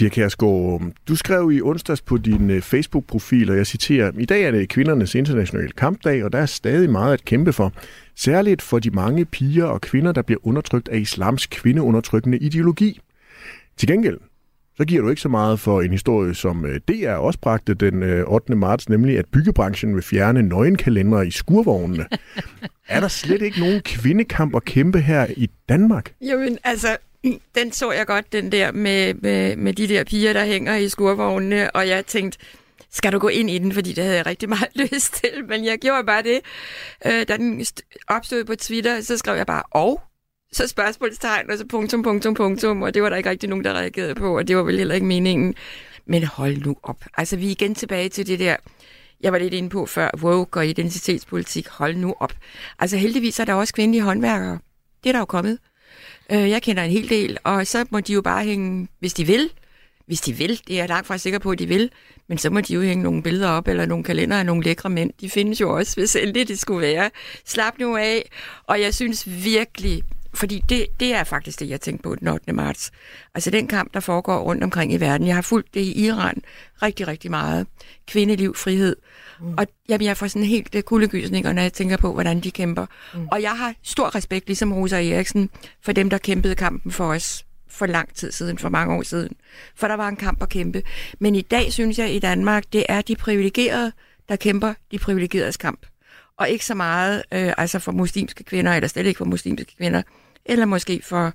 [0.00, 4.42] Pia Kærsgaard, du skrev i onsdags på din øh, Facebook-profil, og jeg citerer, I dag
[4.42, 7.72] er det kvindernes internationale kampdag, og der er stadig meget at kæmpe for.
[8.16, 13.00] Særligt for de mange piger og kvinder, der bliver undertrykt af islams kvindeundertrykkende ideologi.
[13.76, 14.18] Til gengæld,
[14.76, 18.02] så giver du ikke så meget for en historie, som øh, DR også bragte den
[18.26, 18.52] 8.
[18.52, 22.06] Øh, marts, nemlig at byggebranchen vil fjerne nøgenkalendere i skurvognene.
[22.88, 26.12] er der slet ikke nogen kvindekamp at kæmpe her i Danmark?
[26.20, 27.40] Jamen, altså, Mm.
[27.54, 30.88] den så jeg godt, den der med, med, med de der piger, der hænger i
[30.88, 32.38] skurvognene, og jeg tænkte,
[32.90, 35.64] skal du gå ind i den, fordi det havde jeg rigtig meget lyst til, men
[35.64, 36.40] jeg gjorde bare det.
[37.06, 37.66] Øh, da den
[38.08, 40.00] opstod på Twitter, så skrev jeg bare, og
[40.52, 43.72] så spørgsmålstegn, og så punktum, punktum, punktum, og det var der ikke rigtig nogen, der
[43.72, 45.54] reagerede på, og det var vel heller ikke meningen.
[46.06, 47.04] Men hold nu op.
[47.16, 48.56] Altså, vi er igen tilbage til det der,
[49.20, 51.68] jeg var lidt inde på før, woke og identitetspolitik.
[51.68, 52.32] Hold nu op.
[52.78, 54.58] Altså, heldigvis er der også kvindelige håndværkere.
[55.04, 55.58] Det er der jo kommet.
[56.32, 59.26] Øh, jeg kender en hel del, og så må de jo bare hænge, hvis de
[59.26, 59.50] vil,
[60.06, 61.90] hvis de vil, det er jeg langt fra sikker på, at de vil,
[62.28, 64.90] men så må de jo hænge nogle billeder op, eller nogle kalender af nogle lækre
[64.90, 65.10] mænd.
[65.20, 67.10] De findes jo også, hvis endelig det skulle være.
[67.46, 68.30] Slap nu af.
[68.66, 70.02] Og jeg synes virkelig,
[70.34, 72.52] fordi det, det er faktisk det, jeg tænkte på den 8.
[72.52, 72.90] marts.
[73.34, 75.26] Altså den kamp, der foregår rundt omkring i verden.
[75.26, 76.42] Jeg har fulgt det i Iran
[76.82, 77.66] rigtig, rigtig meget.
[78.06, 78.96] Kvindeliv, frihed.
[79.40, 79.54] Mm.
[79.58, 82.86] Og jamen, jeg får sådan helt uh, kuldegysninger, når jeg tænker på, hvordan de kæmper.
[83.14, 83.28] Mm.
[83.32, 85.50] Og jeg har stor respekt, ligesom Rosa Eriksen,
[85.82, 89.36] for dem, der kæmpede kampen for os for lang tid siden, for mange år siden.
[89.74, 90.82] For der var en kamp at kæmpe.
[91.18, 93.92] Men i dag synes jeg i Danmark, det er de privilegerede,
[94.28, 95.86] der kæmper de privilegeredes kamp.
[96.36, 100.02] Og ikke så meget øh, altså for muslimske kvinder, eller slet ikke for muslimske kvinder,
[100.44, 101.32] eller måske for,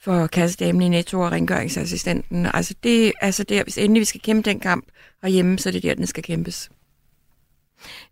[0.00, 2.46] for kassedamen i Netto og rengøringsassistenten.
[2.54, 4.84] Altså det altså der, hvis endelig vi skal kæmpe den kamp
[5.22, 6.70] herhjemme, så er det der, den skal kæmpes.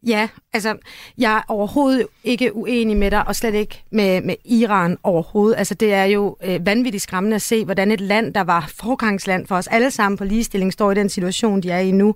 [0.06, 0.76] Ja, altså,
[1.18, 5.58] jeg er overhovedet ikke uenig med dig, og slet ikke med, med Iran overhovedet.
[5.58, 9.46] Altså, det er jo øh, vanvittigt skræmmende at se, hvordan et land, der var forgangsland
[9.46, 12.14] for os alle sammen på ligestilling, står i den situation, de er i nu.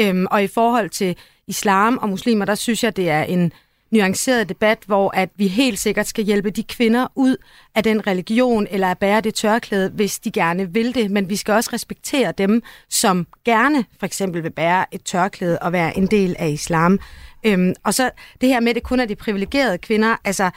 [0.00, 1.16] Øhm, og i forhold til
[1.46, 3.52] islam og muslimer, der synes jeg, det er en
[3.92, 7.36] nuanceret debat, hvor at vi helt sikkert skal hjælpe de kvinder ud
[7.74, 11.10] af den religion eller at bære det tørklæde, hvis de gerne vil det.
[11.10, 15.72] Men vi skal også respektere dem, som gerne for eksempel vil bære et tørklæde og
[15.72, 16.98] være en del af islam.
[17.46, 20.16] Øhm, og så det her med, at det kun er de privilegerede kvinder.
[20.24, 20.50] Altså,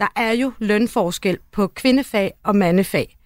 [0.00, 3.16] der er jo lønforskel på kvindefag og mandefag.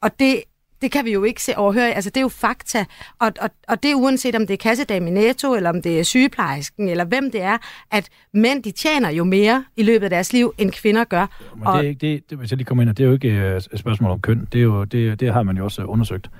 [0.00, 0.42] Og det
[0.82, 1.92] det kan vi jo ikke se overhøre.
[1.92, 2.84] Altså, det er jo fakta.
[3.18, 5.98] Og, og, og det er uanset, om det er kassedame i Netto, eller om det
[6.00, 7.58] er sygeplejersken, eller hvem det er,
[7.90, 11.26] at mænd, de tjener jo mere i løbet af deres liv, end kvinder gør.
[11.56, 11.78] Men og...
[11.78, 13.56] det, er ikke, det, det, hvis jeg lige kommer ind, det er jo ikke øh,
[13.56, 14.48] et spørgsmål om køn.
[14.52, 16.30] Det, er jo, det, det har man jo også undersøgt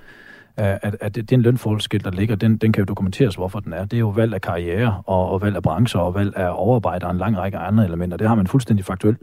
[0.56, 3.84] at, at den lønforskel, der ligger, den, den kan jo dokumenteres, hvorfor den er.
[3.84, 7.06] Det er jo valg af karriere, og, og valg af brancher, og valg af overarbejder,
[7.06, 8.16] og en lang række andre elementer.
[8.16, 9.18] Det har man fuldstændig faktuelt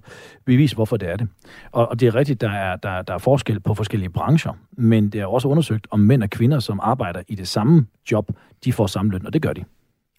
[0.46, 1.28] bevis, hvorfor det er det.
[1.72, 5.10] Og, og det er rigtigt, der er, der, der er forskel på forskellige brancher, men
[5.10, 8.32] det er også undersøgt, om mænd og kvinder, som arbejder i det samme job,
[8.66, 9.64] de får samme løn, og det gør de.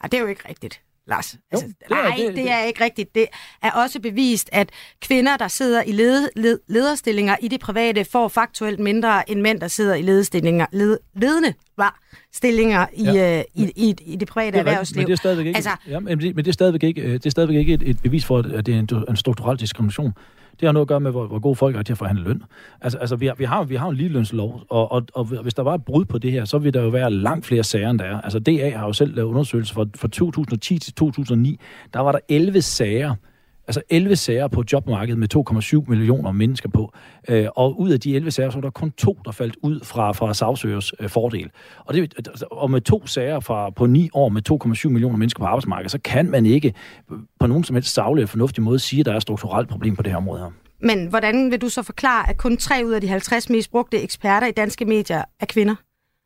[0.02, 0.80] Ja, det er jo ikke rigtigt.
[1.10, 1.36] Lars.
[1.52, 3.14] Altså, jo, det er, nej, det, det er ikke rigtigt.
[3.14, 3.26] Det
[3.62, 8.28] er også bevist, at kvinder, der sidder i led, led, lederstillinger i det private, får
[8.28, 11.98] faktuelt mindre end mænd, der sidder i lederstillinger, led, ledende var,
[12.32, 13.38] stillinger i, ja.
[13.38, 15.00] øh, i, i, i det private det erhvervsliv.
[15.00, 17.12] Men det er stadigvæk ikke, altså, ja, men det, men det er stadigvæk ikke, øh,
[17.12, 20.12] det er stadigvæk ikke et, et bevis for, at det er en, en strukturel diskrimination.
[20.60, 22.42] Det har noget at gøre med, hvor, hvor gode folk er til at forhandle løn.
[22.80, 25.62] Altså, altså vi, har, vi, har, vi har en ligelønslov, og, og, og hvis der
[25.62, 27.98] var et brud på det her, så vil der jo være langt flere sager, end
[27.98, 28.20] der er.
[28.20, 31.60] Altså DA har jo selv lavet undersøgelser fra, fra 2010 til 2009.
[31.94, 33.14] Der var der 11 sager,
[33.66, 35.28] altså 11 sager på jobmarkedet med
[35.84, 36.92] 2,7 millioner mennesker på.
[37.28, 39.80] Øh, og ud af de 11 sager, så var der kun to, der faldt ud
[39.84, 41.50] fra, fra sagsøgers øh, fordel.
[41.84, 42.14] Og, det,
[42.50, 44.42] og med to sager fra, på ni år med
[44.84, 46.74] 2,7 millioner mennesker på arbejdsmarkedet, så kan man ikke
[47.12, 49.68] øh, på nogen som helst savlig og fornuftig måde sige, at der er et strukturelt
[49.68, 50.50] problem på det her område her.
[50.82, 54.02] Men hvordan vil du så forklare, at kun tre ud af de 50 mest brugte
[54.02, 55.74] eksperter i danske medier er kvinder?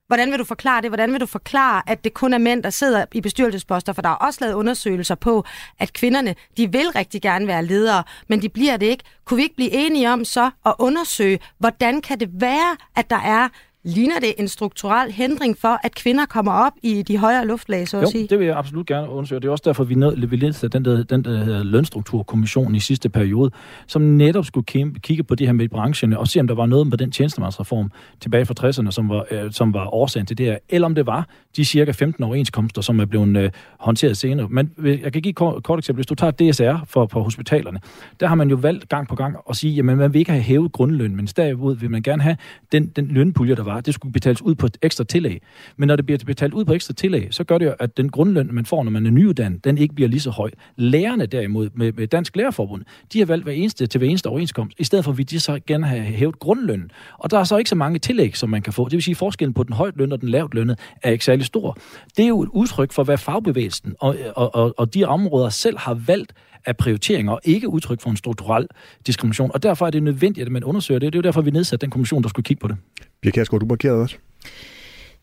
[0.07, 0.90] Hvordan vil du forklare det?
[0.90, 3.92] Hvordan vil du forklare, at det kun er mænd, der sidder i bestyrelsesposter?
[3.92, 5.44] For der er også lavet undersøgelser på,
[5.78, 9.05] at kvinderne, de vil rigtig gerne være ledere, men de bliver det ikke.
[9.24, 13.20] Kunne vi ikke blive enige om så at undersøge, hvordan kan det være, at der
[13.20, 13.48] er
[13.87, 17.97] Ligner det en strukturel hindring for, at kvinder kommer op i de højere luftlag, så
[17.97, 18.26] at jo, sige?
[18.26, 19.41] det vil jeg absolut gerne undersøge.
[19.41, 23.09] Det er også derfor, vi, ned, vi nedsatte den der, den der lønstrukturkommission i sidste
[23.09, 23.51] periode,
[23.87, 24.66] som netop skulle
[25.01, 27.91] kigge på det her med brancherne og se, om der var noget med den tjenestemandsreform
[28.20, 31.07] tilbage fra 60'erne, som var, øh, som var årsagen til det her, eller om det
[31.07, 34.49] var de cirka 15 overenskomster, som er blevet øh, håndteret senere.
[34.51, 35.99] Men jeg kan give et kort, kort eksempel.
[35.99, 37.80] Hvis du tager DSR for, for hospitalerne,
[38.20, 40.43] der har man jo valgt gang på gang at sige, jamen man vil ikke have
[40.43, 42.37] hævet grundløn, men derimod vil man gerne have
[42.72, 45.42] den, den lønpulje, der var var, det skulle betales ud på et ekstra tillæg.
[45.76, 48.08] Men når det bliver betalt ud på ekstra tillæg, så gør det jo, at den
[48.08, 50.50] grundløn, man får, når man er nyuddannet, den ikke bliver lige så høj.
[50.76, 54.80] Lærerne derimod, med, med Dansk Lærerforbund, de har valgt hver eneste til hver eneste overenskomst,
[54.80, 56.90] i stedet for, at de så gerne have hævet grundløn.
[57.18, 58.84] Og der er så ikke så mange tillæg, som man kan få.
[58.84, 61.24] Det vil sige, at forskellen på den højt løn og den lavt lønnet er ikke
[61.24, 61.78] særlig stor.
[62.16, 65.78] Det er jo et udtryk for, hvad fagbevægelsen og, og, og, og de områder selv
[65.78, 66.32] har valgt
[66.66, 68.66] af prioriteringer, og ikke udtryk for en strukturel
[69.06, 69.50] diskrimination.
[69.54, 71.12] Og derfor er det nødvendigt, at man undersøger det.
[71.12, 72.76] Det er jo derfor, vi nedsatte den kommission, der skulle kigge på det.
[73.22, 74.16] Pia Kærsgaard, du markerede også.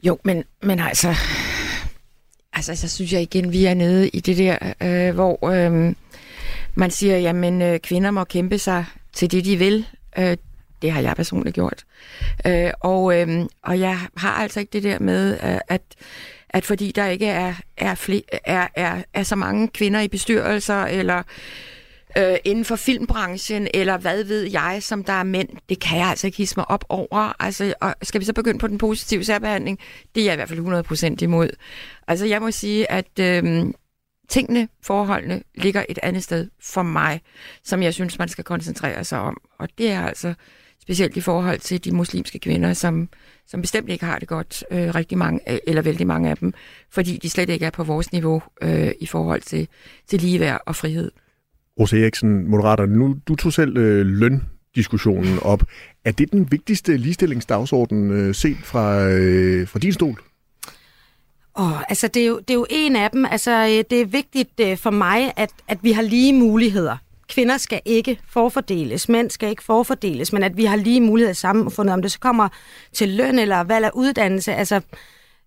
[0.03, 1.15] Jo, men, men altså,
[2.53, 5.95] altså, så synes jeg igen, vi er nede i det der, øh, hvor øh,
[6.75, 9.85] man siger, jamen, øh, kvinder må kæmpe sig til det, de vil.
[10.19, 10.37] Øh,
[10.81, 11.83] Det har jeg personligt gjort.
[12.47, 15.81] Øh, og, øh, og jeg har altså ikke det der med, øh, at
[16.53, 21.23] at fordi der ikke er, er, er, er, er så mange kvinder i bestyrelser, eller
[22.17, 26.07] øh, inden for filmbranchen, eller hvad ved jeg, som der er mænd, det kan jeg
[26.07, 27.43] altså ikke hisse mig op over.
[27.43, 29.79] Altså, og skal vi så begynde på den positive særbehandling?
[30.15, 31.49] Det er jeg i hvert fald 100% imod.
[32.07, 33.65] Altså, jeg må sige, at øh,
[34.29, 37.21] tingene, forholdene, ligger et andet sted for mig,
[37.63, 39.37] som jeg synes, man skal koncentrere sig om.
[39.59, 40.33] Og det er altså
[40.81, 43.09] specielt i forhold til de muslimske kvinder, som,
[43.47, 46.53] som bestemt ikke har det godt, øh, rigtig mange, øh, eller vældig mange af dem,
[46.89, 49.67] fordi de slet ikke er på vores niveau øh, i forhold til,
[50.07, 51.11] til ligeværd og frihed.
[51.79, 55.63] Rose Eriksen, Moderaterne, nu du tog selv øh, løndiskussionen op.
[56.05, 60.21] Er det den vigtigste ligestillingsdagsorden øh, set fra, øh, fra din stol?
[61.53, 63.25] Oh, altså det, er jo, det er jo en af dem.
[63.25, 66.97] Altså, øh, det er vigtigt øh, for mig, at, at vi har lige muligheder.
[67.31, 71.35] Kvinder skal ikke forfordeles, mænd skal ikke forfordeles, men at vi har lige muligheder i
[71.35, 72.49] samfundet, om det så kommer
[72.93, 74.53] til løn eller valg af uddannelse.
[74.53, 74.81] Altså,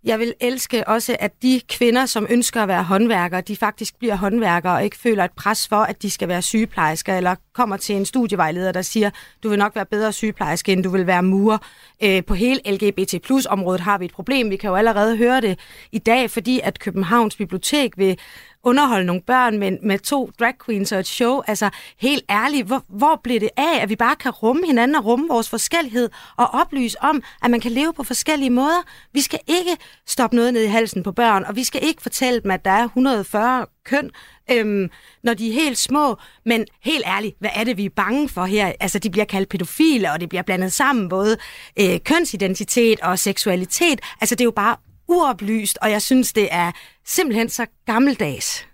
[0.04, 4.16] jeg vil elske også, at de kvinder, som ønsker at være håndværkere, de faktisk bliver
[4.16, 7.96] håndværkere og ikke føler et pres for, at de skal være sygeplejersker, eller kommer til
[7.96, 9.10] en studievejleder, der siger,
[9.42, 11.58] du vil nok være bedre sygeplejerske, end du vil være murer.
[12.02, 14.50] Øh, på hele LGBT plus området har vi et problem.
[14.50, 15.58] Vi kan jo allerede høre det
[15.92, 18.18] i dag, fordi at Københavns Bibliotek vil
[18.64, 21.42] underholde nogle børn med, med to drag queens og et show.
[21.46, 25.04] Altså, helt ærligt, hvor, hvor bliver det af, at vi bare kan rumme hinanden og
[25.04, 28.82] rumme vores forskellighed og oplyse om, at man kan leve på forskellige måder?
[29.12, 32.40] Vi skal ikke stoppe noget ned i halsen på børn, og vi skal ikke fortælle
[32.40, 34.10] dem, at der er 140 køn,
[34.50, 34.90] øhm,
[35.22, 36.16] når de er helt små.
[36.44, 38.72] Men helt ærligt, hvad er det, vi er bange for her?
[38.80, 41.36] Altså, de bliver kaldt pædofile, og det bliver blandet sammen, både
[41.80, 44.00] øh, kønsidentitet og seksualitet.
[44.20, 44.76] Altså, det er jo bare
[45.08, 46.72] uoplyst, og jeg synes, det er
[47.04, 48.66] simpelthen så gammeldags.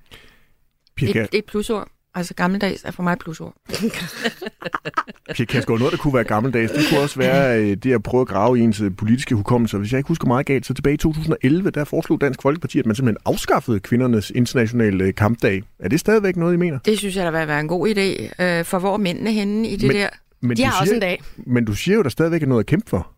[1.01, 1.89] Det, det er plusord.
[2.15, 3.55] Altså gammeldags er for mig plusord.
[5.35, 8.21] Pia Kærsgaard, noget, der kunne være gammeldags, det kunne også være øh, det at prøve
[8.21, 9.79] at grave i ens øh, politiske hukommelse.
[9.79, 12.87] Hvis jeg ikke husker meget galt, så tilbage i 2011, der foreslog Dansk Folkeparti, at
[12.87, 15.63] man simpelthen afskaffede kvindernes internationale øh, kampdag.
[15.79, 16.79] Er det stadigvæk noget, I mener?
[16.79, 18.35] Det synes jeg, der vil være en god idé.
[18.63, 20.09] For hvor er mændene henne i det men, der?
[20.41, 21.23] Men De har siger, også en dag.
[21.37, 23.11] Men du siger jo, der stadigvæk er noget at kæmpe for.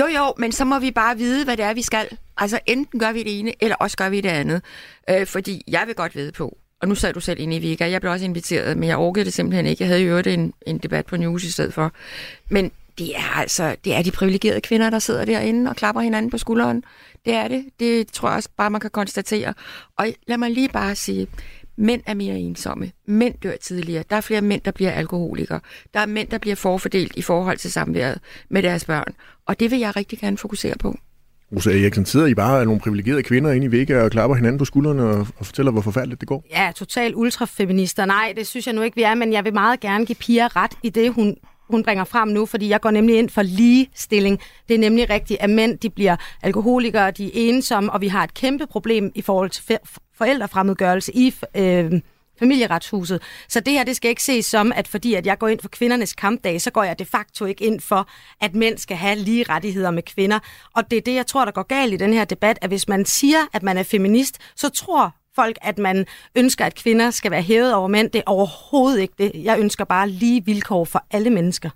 [0.00, 2.08] Jo, jo, men så må vi bare vide, hvad det er, vi skal.
[2.36, 4.62] Altså, enten gør vi det ene, eller også gør vi det andet.
[5.10, 7.90] Øh, fordi jeg vil godt vide på, og nu sad du selv inde i Vega,
[7.90, 9.82] jeg blev også inviteret, men jeg orkede det simpelthen ikke.
[9.82, 11.92] Jeg havde jo en, en debat på News i stedet for.
[12.48, 16.30] Men det er altså, det er de privilegerede kvinder, der sidder derinde og klapper hinanden
[16.30, 16.84] på skulderen.
[17.24, 17.64] Det er det.
[17.80, 19.54] Det tror jeg også bare, man kan konstatere.
[19.98, 21.26] Og lad mig lige bare sige,
[21.76, 22.90] Mænd er mere ensomme.
[23.06, 24.04] Mænd dør tidligere.
[24.10, 25.60] Der er flere mænd, der bliver alkoholikere.
[25.94, 29.14] Der er mænd, der bliver forfordelt i forhold til samværet med deres børn.
[29.46, 30.96] Og det vil jeg rigtig gerne fokusere på.
[31.56, 34.58] Rosa Eriksen, sidder I bare af nogle privilegerede kvinder inde i Vega og klapper hinanden
[34.58, 36.44] på skuldrene og, og fortæller, hvor forfærdeligt det går?
[36.50, 38.04] Ja, totalt ultrafeminister.
[38.04, 40.46] Nej, det synes jeg nu ikke, vi er, men jeg vil meget gerne give Pia
[40.46, 41.36] ret i det, hun
[41.70, 44.40] hun bringer frem nu, fordi jeg går nemlig ind for ligestilling.
[44.68, 48.24] Det er nemlig rigtigt, at mænd de bliver alkoholikere, de er ensomme, og vi har
[48.24, 49.78] et kæmpe problem i forhold til
[50.18, 51.92] forældrefremmedgørelse i øh,
[52.38, 53.22] familieretshuset.
[53.48, 55.68] Så det her, det skal ikke ses som, at fordi at jeg går ind for
[55.68, 58.08] kvindernes kampdag, så går jeg de facto ikke ind for,
[58.40, 60.38] at mænd skal have lige rettigheder med kvinder.
[60.74, 62.88] Og det er det, jeg tror, der går galt i den her debat, at hvis
[62.88, 66.06] man siger, at man er feminist, så tror folk, at man
[66.36, 68.10] ønsker, at kvinder skal være hævet over mænd.
[68.10, 69.32] Det er overhovedet ikke det.
[69.44, 71.70] Jeg ønsker bare lige vilkår for alle mennesker.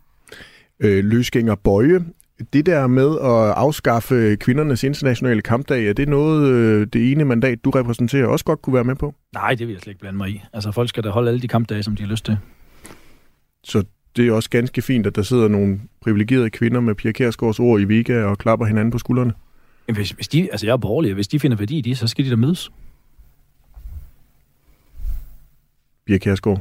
[0.80, 2.04] Øh, løsgænger Bøje,
[2.52, 7.64] det der med at afskaffe kvindernes internationale kampdag, er det noget, øh, det ene mandat,
[7.64, 9.14] du repræsenterer, også godt kunne være med på?
[9.34, 10.42] Nej, det vil jeg slet ikke blande mig i.
[10.52, 12.38] Altså, folk skal da holde alle de kampdage, som de har lyst til.
[13.64, 13.84] Så
[14.16, 17.80] det er også ganske fint, at der sidder nogle privilegerede kvinder med Pia Kærsgaards ord
[17.80, 19.32] i Vega og klapper hinanden på skuldrene?
[19.92, 22.24] Hvis, hvis de, altså jeg er borgerlig, hvis de finder værdi i det, så skal
[22.24, 22.70] de da mødes.
[26.08, 26.60] Pia Kærsgaard?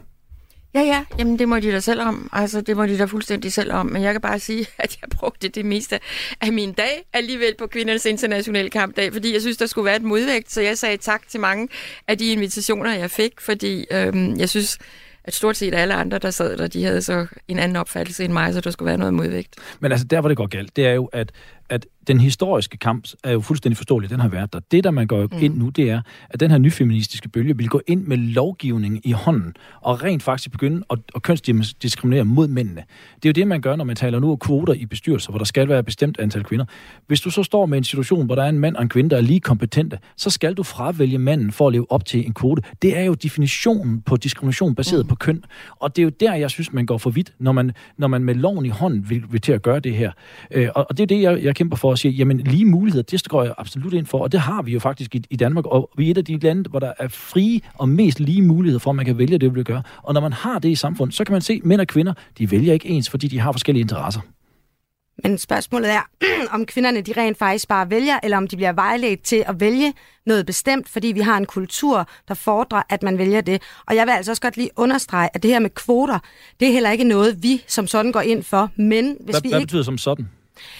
[0.74, 2.30] Ja, ja, jamen det må de da selv om.
[2.32, 3.86] Altså, det må de da fuldstændig selv om.
[3.86, 6.00] Men jeg kan bare sige, at jeg brugte det meste
[6.41, 10.02] af min dag alligevel på kvindernes internationale kampdag, fordi jeg synes, der skulle være et
[10.02, 10.52] modvægt.
[10.52, 11.68] Så jeg sagde tak til mange
[12.08, 14.78] af de invitationer, jeg fik, fordi øhm, jeg synes,
[15.24, 18.34] at stort set alle andre, der sad der, de havde så en anden opfattelse end
[18.34, 19.56] mig, så der skulle være noget modvægt.
[19.80, 21.32] Men altså, der hvor det går galt, det er jo, at,
[21.70, 24.59] at den historiske kamp er jo fuldstændig forståelig, den har været der.
[24.72, 25.43] Det, der man går mm.
[25.43, 29.11] ind nu, det er, at den her nyfeministiske bølge vil gå ind med lovgivning i
[29.11, 32.84] hånden, og rent faktisk begynde at, at kønsdiskriminere mod mændene.
[33.15, 35.38] Det er jo det, man gør, når man taler nu om kvoter i bestyrelser, hvor
[35.38, 36.65] der skal være et bestemt antal kvinder.
[37.07, 39.09] Hvis du så står med en situation, hvor der er en mand og en kvinde,
[39.09, 42.34] der er lige kompetente, så skal du fravælge manden for at leve op til en
[42.34, 42.61] kvote.
[42.82, 45.09] Det er jo definitionen på diskrimination baseret mm.
[45.09, 45.43] på køn.
[45.76, 48.24] Og det er jo der, jeg synes, man går for vidt, når man, når man
[48.24, 50.11] med loven i hånden vil, vil til at gøre det her.
[50.51, 53.03] Øh, og, og det er det, jeg, jeg kæmper for og siger, jamen lige muligheder,
[53.03, 55.66] det går jeg absolut ind for, og det har vi jo faktisk i, i Danmark,
[55.66, 58.80] og vi er et af de lande, hvor der er frie og mest lige muligheder
[58.80, 59.84] for, at man kan vælge det, vi vil gøre.
[60.03, 62.14] Og når man har det i samfundet, så kan man se, at mænd og kvinder,
[62.38, 64.22] de vælger ikke ens, fordi de har forskellige interesser.
[65.24, 66.01] Men spørgsmålet er,
[66.55, 69.93] om kvinderne de rent faktisk bare vælger, eller om de bliver vejledt til at vælge
[70.26, 73.62] noget bestemt, fordi vi har en kultur, der fordrer, at man vælger det.
[73.88, 76.20] Og jeg vil altså også godt lige understrege, at det her med kvoter,
[76.60, 78.70] det er heller ikke noget, vi som sådan går ind for.
[78.76, 79.68] Men hvis Hvad, vi hvad ikke...
[79.68, 80.28] betyder som sådan?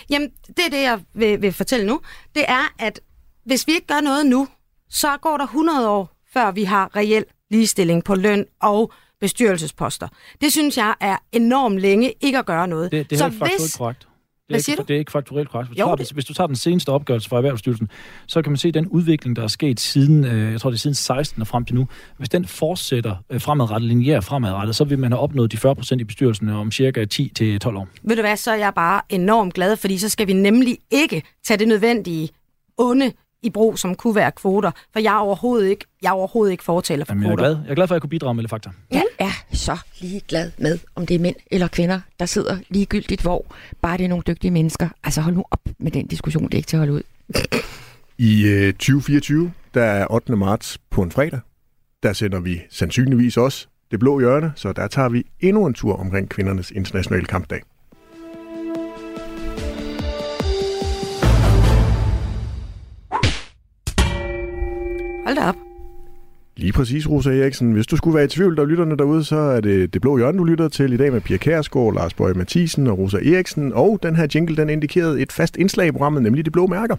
[0.09, 2.01] Jamen, det er det, jeg vil, vil fortælle nu.
[2.36, 2.99] Det er, at
[3.45, 4.47] hvis vi ikke gør noget nu,
[4.89, 10.07] så går der 100 år, før vi har reel ligestilling på løn og bestyrelsesposter.
[10.41, 12.91] Det synes jeg er enormt længe ikke at gøre noget.
[12.91, 14.07] Det, det er så faktuelt korrekt.
[14.50, 14.84] Det er, Hvad ikke, siger du?
[14.88, 15.70] det er ikke faktuelt korrekt.
[15.70, 17.89] Hvis, Jo, du tager, det- hvis du tager den seneste opgørelse fra Erhvervsstyrelsen,
[18.28, 20.80] så kan man se den udvikling, der er sket siden, øh, jeg tror det er
[20.80, 21.88] siden 16 og frem til nu.
[22.18, 26.02] Hvis den fortsætter øh, fremadrettet, lineær fremadrettet, så vil man have opnået de 40 procent
[26.02, 27.88] i bestyrelsen om cirka 10-12 år.
[28.04, 31.24] Ved du hvad, så er jeg bare enormt glad, fordi så skal vi nemlig ikke
[31.45, 32.30] tage det nødvendige
[32.78, 33.12] onde
[33.43, 34.72] i brug, som kunne være kvoter.
[34.93, 37.43] For jeg er overhovedet ikke, jeg er overhovedet ikke fortaler for Jamen, jeg, er kvoter.
[37.50, 37.58] glad.
[37.64, 38.70] jeg er glad for, at jeg kunne bidrage med lidt fakta.
[38.91, 39.02] Jeg er
[39.58, 43.45] så ligeglad med, om det er mænd eller kvinder, der sidder ligegyldigt hvor.
[43.82, 44.89] Bare det er nogle dygtige mennesker.
[45.03, 47.01] Altså hold nu op med den diskussion, det er ikke til at holde ud.
[48.18, 50.36] I øh, 2024, der er 8.
[50.36, 51.39] marts på en fredag,
[52.03, 55.95] der sender vi sandsynligvis også det blå hjørne, så der tager vi endnu en tur
[55.95, 57.62] omkring kvindernes internationale kampdag.
[65.26, 65.66] Hold da op.
[66.60, 67.72] Lige præcis, Rosa Eriksen.
[67.72, 70.38] Hvis du skulle være i tvivl, der lytterne derude, så er det Det Blå Hjørne,
[70.38, 73.74] du lytter til i dag med Pia Kærsgaard, Lars Bøge Mathisen og Rosa Eriksen.
[73.74, 76.95] Og den her jingle, den indikerede et fast indslag i programmet, nemlig De Blå Mærker.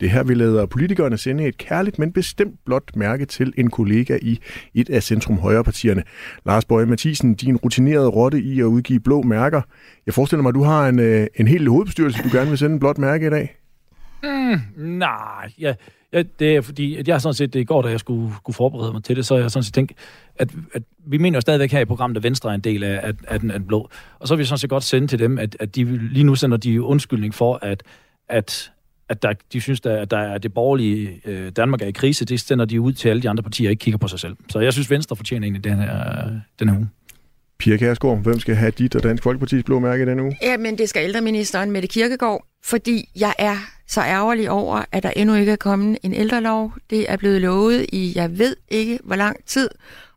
[0.00, 3.70] Det er her, vi lader politikerne sende et kærligt, men bestemt blåt mærke til en
[3.70, 4.40] kollega i
[4.74, 6.02] et af centrum højre partierne.
[6.46, 9.62] Lars Bøge Mathisen, din rutinerede rotte i at udgive blå mærker.
[10.06, 12.72] Jeg forestiller mig, at du har en, øh, en hel hovedbestyrelse, du gerne vil sende
[12.72, 13.54] en blåt mærke i dag.
[14.22, 15.74] Mm, Nej, ja,
[16.12, 18.56] ja, det er fordi, at jeg sådan set, det i går, da jeg skulle, skulle
[18.56, 19.92] forberede mig til det, så har jeg sådan set tænkt,
[20.36, 23.00] at, at vi mener jo stadigvæk her i programmet, at Venstre er en del af,
[23.02, 23.88] af, af, den, af den blå.
[24.18, 26.34] Og så vil vi sådan set godt sende til dem, at, at de lige nu
[26.34, 27.82] sender de undskyldning for, at,
[28.28, 28.72] at
[29.08, 32.24] at der, de synes, der, at der er det borgerlige øh, Danmark er i krise,
[32.24, 34.36] det sender de ud til alle de andre partier, og ikke kigger på sig selv.
[34.48, 36.88] Så jeg synes, Venstre fortjener egentlig den her, den her uge.
[37.58, 40.36] Pia Kærsgaard, hvem skal have dit og Dansk Folkepartis blå mærke i denne uge?
[40.42, 43.56] Jamen, det skal ældreministeren Mette Kirkegaard, fordi jeg er
[43.88, 46.72] så ærgerlig over, at der endnu ikke er kommet en ældrelov.
[46.90, 49.70] Det er blevet lovet i, jeg ved ikke, hvor lang tid,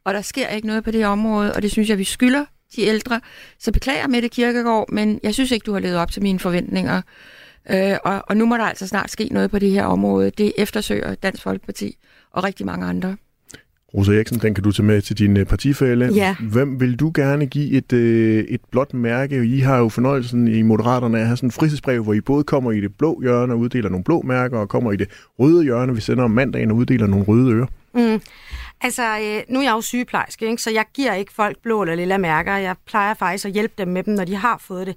[0.03, 2.45] og der sker ikke noget på det område, og det synes jeg, vi skylder
[2.75, 3.21] de ældre.
[3.59, 7.01] Så beklager Mette Kirkegaard, men jeg synes ikke, du har levet op til mine forventninger.
[7.69, 10.29] Øh, og, og nu må der altså snart ske noget på det her område.
[10.29, 11.97] Det eftersøger Dansk Folkeparti
[12.31, 13.17] og rigtig mange andre.
[13.93, 16.13] Rosa Eriksen, den kan du tage med til din øh, partifælle.
[16.13, 16.35] Ja.
[16.39, 19.45] Hvem vil du gerne give et, øh, et blåt mærke?
[19.45, 22.71] I har jo fornøjelsen i Moderaterne at have sådan en frihedsbrev, hvor I både kommer
[22.71, 25.07] i det blå hjørne og uddeler nogle blå mærker, og kommer i det
[25.39, 27.67] røde hjørne, vi sender om mandagen og uddeler nogle røde ører.
[27.93, 28.21] Mm.
[28.81, 30.61] Altså, øh, nu er jeg jo sygeplejerske, ikke?
[30.61, 32.55] så jeg giver ikke folk blå eller lilla mærker.
[32.55, 34.95] Jeg plejer faktisk at hjælpe dem med dem, når de har fået det.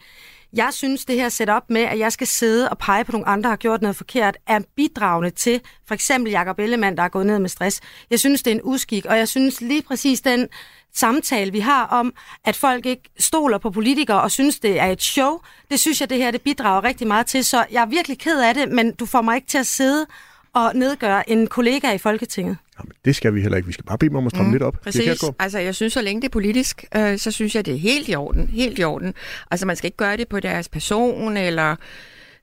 [0.54, 3.42] Jeg synes, det her setup med, at jeg skal sidde og pege på nogle andre,
[3.42, 7.26] der har gjort noget forkert, er bidragende til for eksempel Jacob Ellemann, der er gået
[7.26, 7.80] ned med stress.
[8.10, 10.48] Jeg synes, det er en uskik, og jeg synes lige præcis den
[10.94, 15.02] samtale, vi har om, at folk ikke stoler på politikere og synes, det er et
[15.02, 15.40] show,
[15.70, 17.44] det synes jeg, det her det bidrager rigtig meget til.
[17.44, 20.06] Så jeg er virkelig ked af det, men du får mig ikke til at sidde
[20.54, 22.56] og nedgøre en kollega i Folketinget.
[22.78, 23.66] Jamen, det skal vi heller ikke.
[23.66, 24.76] Vi skal bare bede dem om at stramme mm, lidt op.
[24.82, 25.24] Præcis.
[25.38, 28.08] Altså, jeg synes, så længe det er politisk, øh, så synes jeg, det er helt
[28.08, 28.48] i orden.
[28.48, 29.14] Helt i orden.
[29.50, 31.76] Altså, man skal ikke gøre det på deres person, eller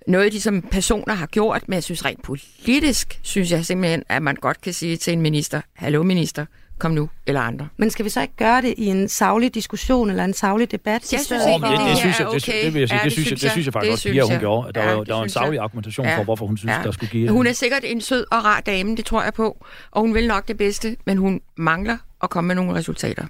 [0.08, 4.22] noget, de som personer har gjort, men jeg synes rent politisk, synes jeg simpelthen, at
[4.22, 6.46] man godt kan sige til en minister, hallo minister,
[6.82, 7.68] kom nu, eller andre.
[7.78, 11.12] Men skal vi så ikke gøre det i en savlig diskussion eller en savlig debat?
[11.12, 12.66] Jeg synes ikke, det, det, synes jeg, det, okay.
[12.66, 13.82] det, vil jeg sige, Ja, det, det synes jeg, synes det synes jeg jeg.
[13.92, 14.40] faktisk Det også, Pia, hun synes jeg.
[14.40, 14.74] gjorde.
[14.74, 15.44] Der, Ja, var, det der var en synes jeg.
[15.46, 16.18] savlig argumentation Ja.
[16.18, 16.84] for, hvorfor hun synes, Ja.
[16.84, 17.30] der skulle give...
[17.30, 20.28] Hun er sikkert en sød og rar dame, det tror jeg på, og hun vil
[20.28, 23.24] nok det bedste, men hun mangler at komme med nogle resultater.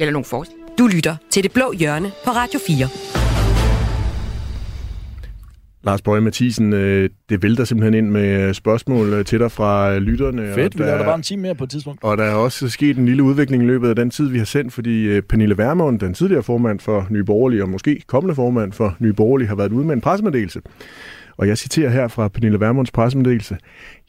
[0.00, 0.56] Eller nogle forslag.
[0.78, 3.17] Du lytter til Det Blå Hjørne på Radio 4.
[5.82, 9.98] Lars Bøje Mathisen, øh, det vælter simpelthen ind med spørgsmål øh, til dig fra øh,
[10.02, 10.52] lytterne.
[10.54, 12.04] Fedt, og vi laver der- bare en time mere på et tidspunkt.
[12.04, 14.44] Og der er også sket en lille udvikling i løbet af den tid, vi har
[14.44, 18.72] sendt, fordi øh, Pernille Vermund, den tidligere formand for Nye Borgerlige, og måske kommende formand
[18.72, 20.60] for Nye Borgerlige, har været ude med en pressemeddelelse.
[21.38, 23.56] Og jeg citerer her fra Pernille Vermunds pressemeddelelse.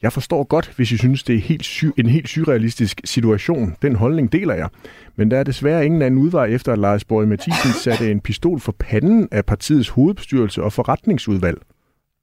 [0.02, 3.76] Jeg forstår godt, hvis I synes, det er helt sy- en helt surrealistisk situation.
[3.82, 4.68] Den holdning deler jeg.
[5.16, 8.60] Men der er desværre ingen anden udvej efter, at Lars Borg Mathisen satte en pistol
[8.60, 11.58] for panden af partiets hovedbestyrelse og forretningsudvalg.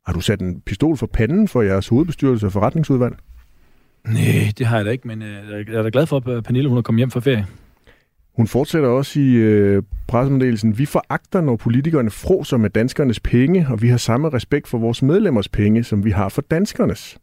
[0.06, 3.16] Har du sat en pistol for panden for jeres hovedbestyrelse og forretningsudvalg?
[4.08, 6.70] Nej, det har jeg da ikke, men øh, jeg er da glad for, at Pernille
[6.70, 7.46] hun er kommet hjem fra ferie.
[8.38, 10.78] Hun fortsætter også i øh, pressemeddelelsen.
[10.78, 15.02] Vi foragter, når politikerne froser med danskernes penge, og vi har samme respekt for vores
[15.02, 17.18] medlemmers penge, som vi har for danskernes.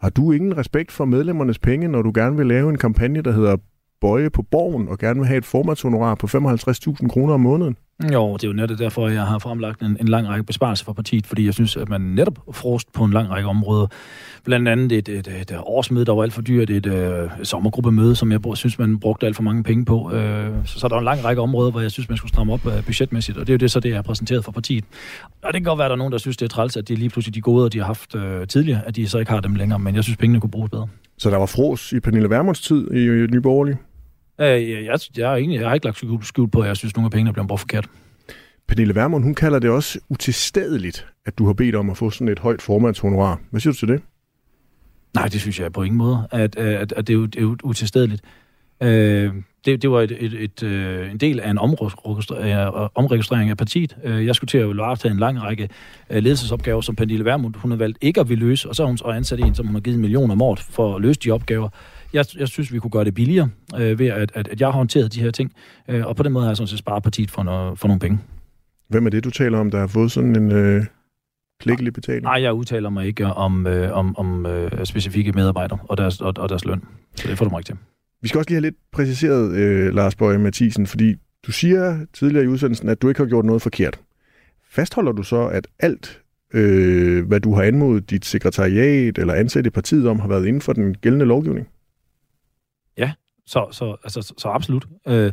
[0.00, 3.32] Har du ingen respekt for medlemmernes penge, når du gerne vil lave en kampagne, der
[3.32, 3.56] hedder
[4.00, 7.76] Bøje på borgen og gerne vil have et formandshonorar på 55.000 kroner om måneden?
[8.12, 10.92] Jo, det er jo netop derfor, jeg har fremlagt en, en lang række besparelser for
[10.92, 13.86] partiet, fordi jeg synes, at man netop frost på en lang række områder.
[14.44, 16.92] Blandt andet et, et, et, et årsmøde, der var alt for dyrt, et, et,
[17.40, 20.12] et sommergruppemøde, som jeg synes, man brugte alt for mange penge på.
[20.12, 22.28] Øh, så, så, er der er en lang række områder, hvor jeg synes, man skulle
[22.28, 24.52] stramme op øh, budgetmæssigt, og det er jo det, så det, jeg har præsenteret for
[24.52, 24.84] partiet.
[25.42, 26.88] Og det kan godt være, at der er nogen, der synes, det er træls, at
[26.88, 29.32] det er lige pludselig de gode, de har haft øh, tidligere, at de så ikke
[29.32, 30.88] har dem længere, men jeg synes, pengene kunne bruges bedre.
[31.18, 33.78] Så der var fros i Pernille Vermunds tid i, i Nye Borgerlige?
[34.42, 36.96] Øh, jeg, jeg, jeg, egentlig, jeg har ikke lagt skjul på, at jeg synes, at
[36.96, 37.88] nogle af pengene er blevet brugt forkert.
[38.68, 42.28] Pernille Vermund, hun kalder det også utilstedeligt, at du har bedt om at få sådan
[42.28, 43.40] et højt formandshonorar.
[43.50, 44.02] Hvad siger du til det?
[45.14, 47.42] Nej, det synes jeg på ingen måde, at, at, at det, er jo, det er
[47.42, 48.22] jo utilstedeligt.
[48.82, 49.32] Øh,
[49.64, 51.58] det, det var et, et, et, øh, en del af en
[52.94, 53.96] omregistrering af partiet.
[54.04, 55.68] Øh, jeg skulle til at varetage en lang række
[56.10, 58.86] øh, ledelsesopgaver, som Pernille Vermund hun har valgt ikke at ville løse, og så har
[58.86, 61.20] hun så ansat en, som hun har givet en million om året for at løse
[61.20, 61.68] de opgaver.
[62.12, 63.48] Jeg, jeg synes, vi kunne gøre det billigere
[63.78, 65.52] øh, ved, at, at, at jeg har håndteret de her ting,
[65.88, 68.00] øh, og på den måde har jeg sådan set sparet partiet for, noget, for nogle
[68.00, 68.18] penge.
[68.88, 70.84] Hvem er det, du taler om, der har fået sådan en øh,
[71.60, 72.22] klækkelig betaling?
[72.22, 76.34] Nej, jeg udtaler mig ikke om, øh, om, om øh, specifikke medarbejdere og deres, og,
[76.36, 76.84] og deres løn.
[77.14, 77.76] Så det får du mig ikke til.
[78.22, 81.14] Vi skal også lige have lidt præciseret, øh, Lars Bøge Mathisen, fordi
[81.46, 84.00] du siger tidligere i udsendelsen, at du ikke har gjort noget forkert.
[84.70, 86.20] Fastholder du så, at alt,
[86.54, 90.62] øh, hvad du har anmodet dit sekretariat eller ansat i partiet om, har været inden
[90.62, 91.68] for den gældende lovgivning?
[92.98, 93.12] Ja,
[93.46, 94.86] så, så, altså, så, så absolut.
[95.08, 95.32] Øh,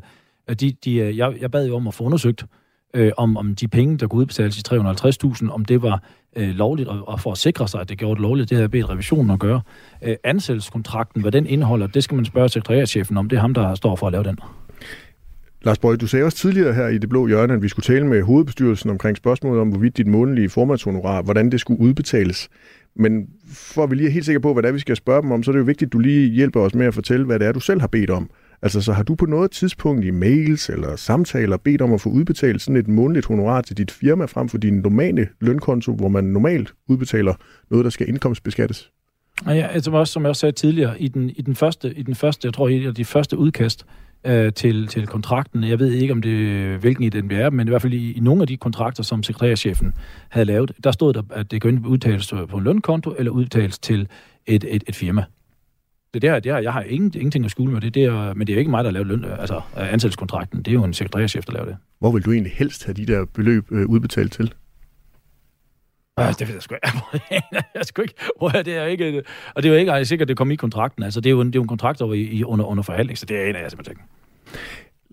[0.59, 2.45] de, de, øh, jeg, jeg bad jo om at få undersøgt,
[2.93, 6.03] øh, om, om de penge, der kunne udbetales i 350.000, om det var
[6.35, 8.63] øh, lovligt, og, og for at sikre sig, at det gjorde det lovligt, det havde
[8.63, 9.61] jeg bedt revisionen at gøre.
[10.03, 13.29] Øh, ansættelseskontrakten, hvad den indeholder, det skal man spørge sekretariatschefen om.
[13.29, 14.39] Det er ham, der står for at lave den.
[15.63, 18.07] Lars Bøge, du sagde også tidligere her i det blå hjørne, at vi skulle tale
[18.07, 22.49] med hovedbestyrelsen omkring spørgsmålet om, hvorvidt dit månedlige formandshonorar, hvordan det skulle udbetales.
[22.95, 25.21] Men for at vi lige er helt sikre på, hvad det er, vi skal spørge
[25.21, 27.25] dem om, så er det jo vigtigt, at du lige hjælper os med at fortælle,
[27.25, 28.29] hvad det er, du selv har bedt om.
[28.61, 32.09] Altså, så har du på noget tidspunkt i mails eller samtaler bedt om at få
[32.09, 36.23] udbetalt sådan et månedligt honorar til dit firma frem for din normale lønkonto, hvor man
[36.23, 37.33] normalt udbetaler
[37.69, 38.91] noget, der skal indkomstbeskattes?
[39.47, 42.15] Ja, altså også, som jeg også sagde tidligere, i den, i den, første, i den
[42.15, 43.85] første, jeg tror, i de første udkast
[44.23, 47.67] øh, til, til kontrakten, jeg ved ikke, om det hvilken i den vi er, men
[47.67, 49.93] i hvert fald i, i nogle af de kontrakter, som sekretærchefen
[50.29, 54.07] havde lavet, der stod der, at det kunne udtales på en lønkonto eller udtales til
[54.45, 55.23] et, et, et firma.
[56.13, 58.47] Det der, det her, jeg har ingen, ingenting at skjule med det, der, er, men
[58.47, 60.59] det er ikke mig, der laver løn, altså ansættelseskontrakten.
[60.59, 61.77] Det er jo en sekretærchef, der laver det.
[61.99, 64.53] Hvor vil du egentlig helst have de der beløb øh, udbetalt til?
[66.19, 67.43] Ja, det ved jeg sgu ikke.
[67.75, 68.15] jeg sgu ikke.
[68.65, 69.23] Det er ikke.
[69.55, 71.03] Og det er jo ikke sikkert, det kommer i kontrakten.
[71.03, 73.17] Altså, det er jo en, det er jo en kontrakt, i, i, under, under forhandling,
[73.17, 74.03] så det er en af jeg simpelthen ikke.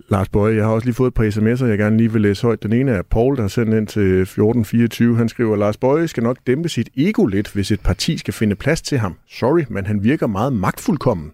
[0.08, 2.42] Lars Bøje, jeg har også lige fået et par sms'er, jeg gerne lige vil læse
[2.42, 2.62] højt.
[2.62, 5.16] Den ene er Paul, der har sendt ind til 1424.
[5.16, 8.56] Han skriver, Lars Bøje skal nok dæmpe sit ego lidt, hvis et parti skal finde
[8.56, 9.18] plads til ham.
[9.28, 11.32] Sorry, men han virker meget magtfuldkommen.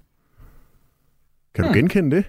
[1.55, 1.79] Kan du hmm.
[1.79, 2.25] genkende det?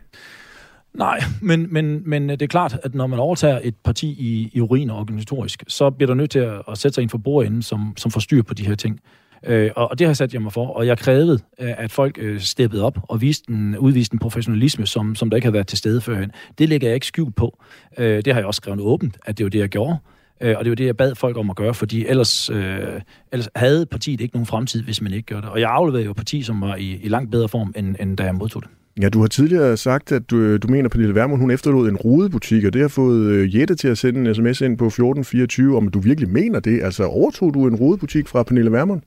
[0.94, 4.62] Nej, men, men, men det er klart, at når man overtager et parti i, i
[4.62, 7.62] urin og organisatorisk, så bliver der nødt til at, at sætte sig ind for bordenden,
[7.62, 9.00] som, som får styr på de her ting.
[9.46, 12.40] Øh, og, og det har sat jeg mig for, og jeg krævede, at folk øh,
[12.40, 15.78] steppede op og viste en, udviste en professionalisme, som, som der ikke havde været til
[15.78, 16.32] stede førhen.
[16.58, 17.64] Det lægger jeg ikke skjult på.
[17.98, 19.98] Øh, det har jeg også skrevet åbent, at det var det, jeg gjorde.
[20.42, 23.50] Øh, og det var det, jeg bad folk om at gøre, fordi ellers, øh, ellers
[23.56, 25.52] havde partiet ikke nogen fremtid, hvis man ikke gjorde det.
[25.52, 28.18] Og jeg afleverede jo et parti, som var i, i langt bedre form, end, end
[28.18, 28.70] da jeg modtog det.
[29.02, 31.90] Ja, du har tidligere sagt, at du, øh, du mener, at Pernille Vermund hun efterlod
[31.90, 34.86] en rodebutik, og det har fået øh, Jette til at sende en sms ind på
[34.86, 36.84] 1424, om du virkelig mener det.
[36.84, 39.02] Altså, overtog du en rodebutik fra Pernille Vermund?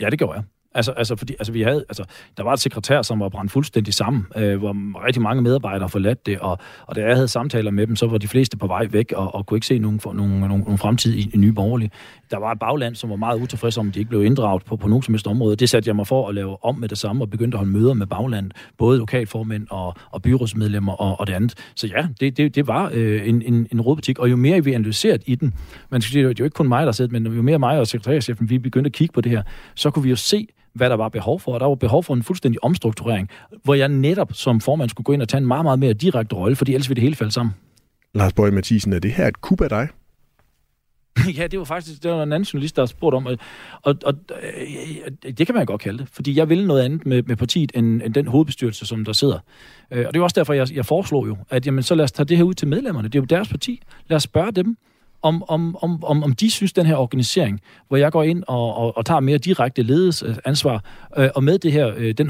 [0.00, 0.44] Ja, det gjorde jeg.
[0.74, 2.04] Altså, altså, fordi, altså, vi havde, altså,
[2.36, 6.26] der var et sekretær, som var brændt fuldstændig sammen, øh, hvor rigtig mange medarbejdere forladt
[6.26, 8.86] det, og, og da jeg havde samtaler med dem, så var de fleste på vej
[8.90, 11.52] væk, og, og kunne ikke se nogen, for, nogen, nogen, nogen fremtid i, i nye
[11.52, 11.90] borgerlige.
[12.34, 14.76] Der var et bagland, som var meget utilfreds om, at de ikke blev inddraget på,
[14.76, 15.56] på nogen som helst område.
[15.56, 17.72] Det satte jeg mig for at lave om med det samme, og begyndte at holde
[17.72, 21.54] møder med bagland, både lokalformænd og, og byrådsmedlemmer og, og det andet.
[21.76, 24.72] Så ja, det, det, det var øh, en, en, en rådbutik, og jo mere vi
[24.72, 25.54] analyseret i den,
[25.90, 27.78] man skal sige, det er jo ikke kun mig, der sidder, men jo mere mig
[27.78, 29.42] og sekretærchefen, vi begyndte at kigge på det her,
[29.74, 32.14] så kunne vi jo se, hvad der var behov for, og der var behov for
[32.14, 33.28] en fuldstændig omstrukturering,
[33.62, 36.36] hvor jeg netop som formand skulle gå ind og tage en meget, meget mere direkte
[36.36, 37.54] rolle, fordi ellers ville det hele falde sammen.
[38.14, 39.88] Lars Bøge Mathisen, er det her et kub af dig?
[41.38, 43.38] ja, det var faktisk det var en anden journalist, der spurgte om, og,
[43.82, 44.14] og, og
[45.38, 48.02] det kan man godt kalde det, fordi jeg vil noget andet med, med partiet, end,
[48.02, 49.38] end den hovedbestyrelse, som der sidder.
[49.90, 52.12] Øh, og det er også derfor, jeg, jeg foreslår jo, at jamen, så lad os
[52.12, 53.08] tage det her ud til medlemmerne.
[53.08, 53.82] Det er jo deres parti.
[54.08, 54.76] Lad os spørge dem,
[55.24, 58.74] om, om, om, om, om de synes, den her organisering, hvor jeg går ind og,
[58.76, 60.84] og, og tager mere direkte ledelsesansvar,
[61.18, 62.28] øh, og med det her, øh, den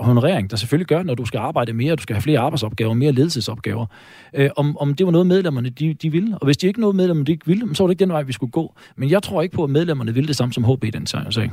[0.00, 3.12] honorering, der selvfølgelig gør, når du skal arbejde mere, du skal have flere arbejdsopgaver, mere
[3.12, 3.86] ledelsesopgaver,
[4.34, 6.38] øh, om, om det var noget, medlemmerne de, de ville.
[6.38, 8.22] Og hvis de ikke noget, medlemmerne de ikke ville, så var det ikke den vej,
[8.22, 8.74] vi skulle gå.
[8.96, 11.50] Men jeg tror ikke på, at medlemmerne ville det samme som HB i den sag.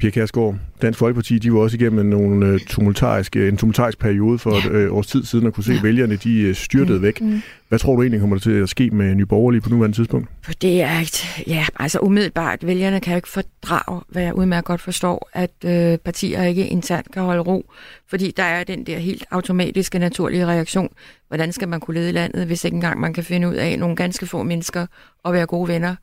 [0.00, 4.50] Pia Kærsgaard, Dansk Folkeparti, de var også igennem nogle øh, tumultariske, en tumultarisk periode for
[4.50, 5.82] et øh, års tid siden, at kunne se ja.
[5.82, 7.02] vælgerne, de øh, styrtede mm.
[7.02, 7.20] væk.
[7.20, 7.42] Mm.
[7.68, 10.28] Hvad tror du egentlig kommer der til at ske med Nye Borgerlige på nuværende tidspunkt?
[10.62, 14.80] Det er ikke, ja, altså umiddelbart, vælgerne kan jo ikke fordrage, hvad jeg udmærket godt
[14.80, 17.70] forstår, at øh, partier ikke internt kan holde ro,
[18.08, 20.88] fordi der er den der helt automatiske, naturlige reaktion.
[21.28, 23.96] Hvordan skal man kunne lede landet, hvis ikke engang man kan finde ud af nogle
[23.96, 24.86] ganske få mennesker
[25.22, 25.94] og være gode venner?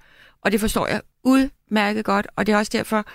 [0.41, 3.05] Og det forstår jeg udmærket godt, og det er også derfor,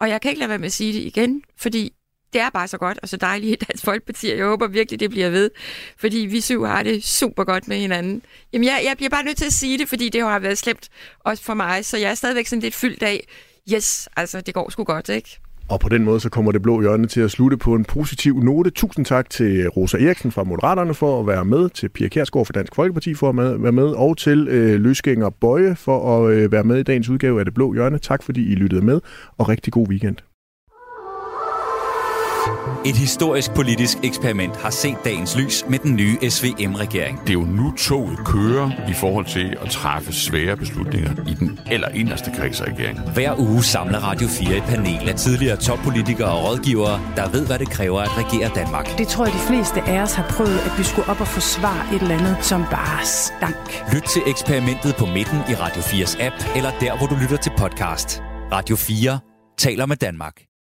[0.00, 1.92] og jeg kan ikke lade være med at sige det igen, fordi
[2.32, 5.00] det er bare så godt og så dejligt i Dansk Folkeparti, og jeg håber virkelig,
[5.00, 5.50] det bliver ved,
[5.98, 8.22] fordi vi syv har det super godt med hinanden.
[8.52, 10.88] Jamen, jeg, jeg bliver bare nødt til at sige det, fordi det har været slemt
[11.20, 13.26] også for mig, så jeg er stadigvæk sådan lidt fyldt af,
[13.72, 15.38] yes, altså, det går sgu godt, ikke?
[15.68, 18.38] Og på den måde så kommer det blå hjørne til at slutte på en positiv
[18.38, 18.70] note.
[18.70, 22.52] Tusind tak til Rosa Eriksen fra Moderaterne for at være med, til Pia Kærsgaard fra
[22.52, 26.64] Dansk Folkeparti for at være med, og til øh, Løsgænger Bøje for at øh, være
[26.64, 27.98] med i dagens udgave af Det Blå Hjørne.
[27.98, 29.00] Tak fordi I lyttede med,
[29.38, 30.16] og rigtig god weekend.
[32.86, 37.20] Et historisk politisk eksperiment har set dagens lys med den nye SVM-regering.
[37.20, 41.60] Det er jo nu toget kører i forhold til at træffe svære beslutninger i den
[41.70, 43.08] eller inderste kreds af regeringen.
[43.14, 47.58] Hver uge samler Radio 4 et panel af tidligere toppolitikere og rådgivere, der ved, hvad
[47.58, 48.98] det kræver at regere Danmark.
[48.98, 51.94] Det tror jeg, de fleste af os har prøvet, at vi skulle op og forsvare
[51.94, 53.84] et eller andet, som bare stank.
[53.94, 57.52] Lyt til eksperimentet på midten i Radio 4's app, eller der, hvor du lytter til
[57.58, 58.22] podcast.
[58.52, 59.18] Radio 4
[59.58, 60.46] taler med Danmark.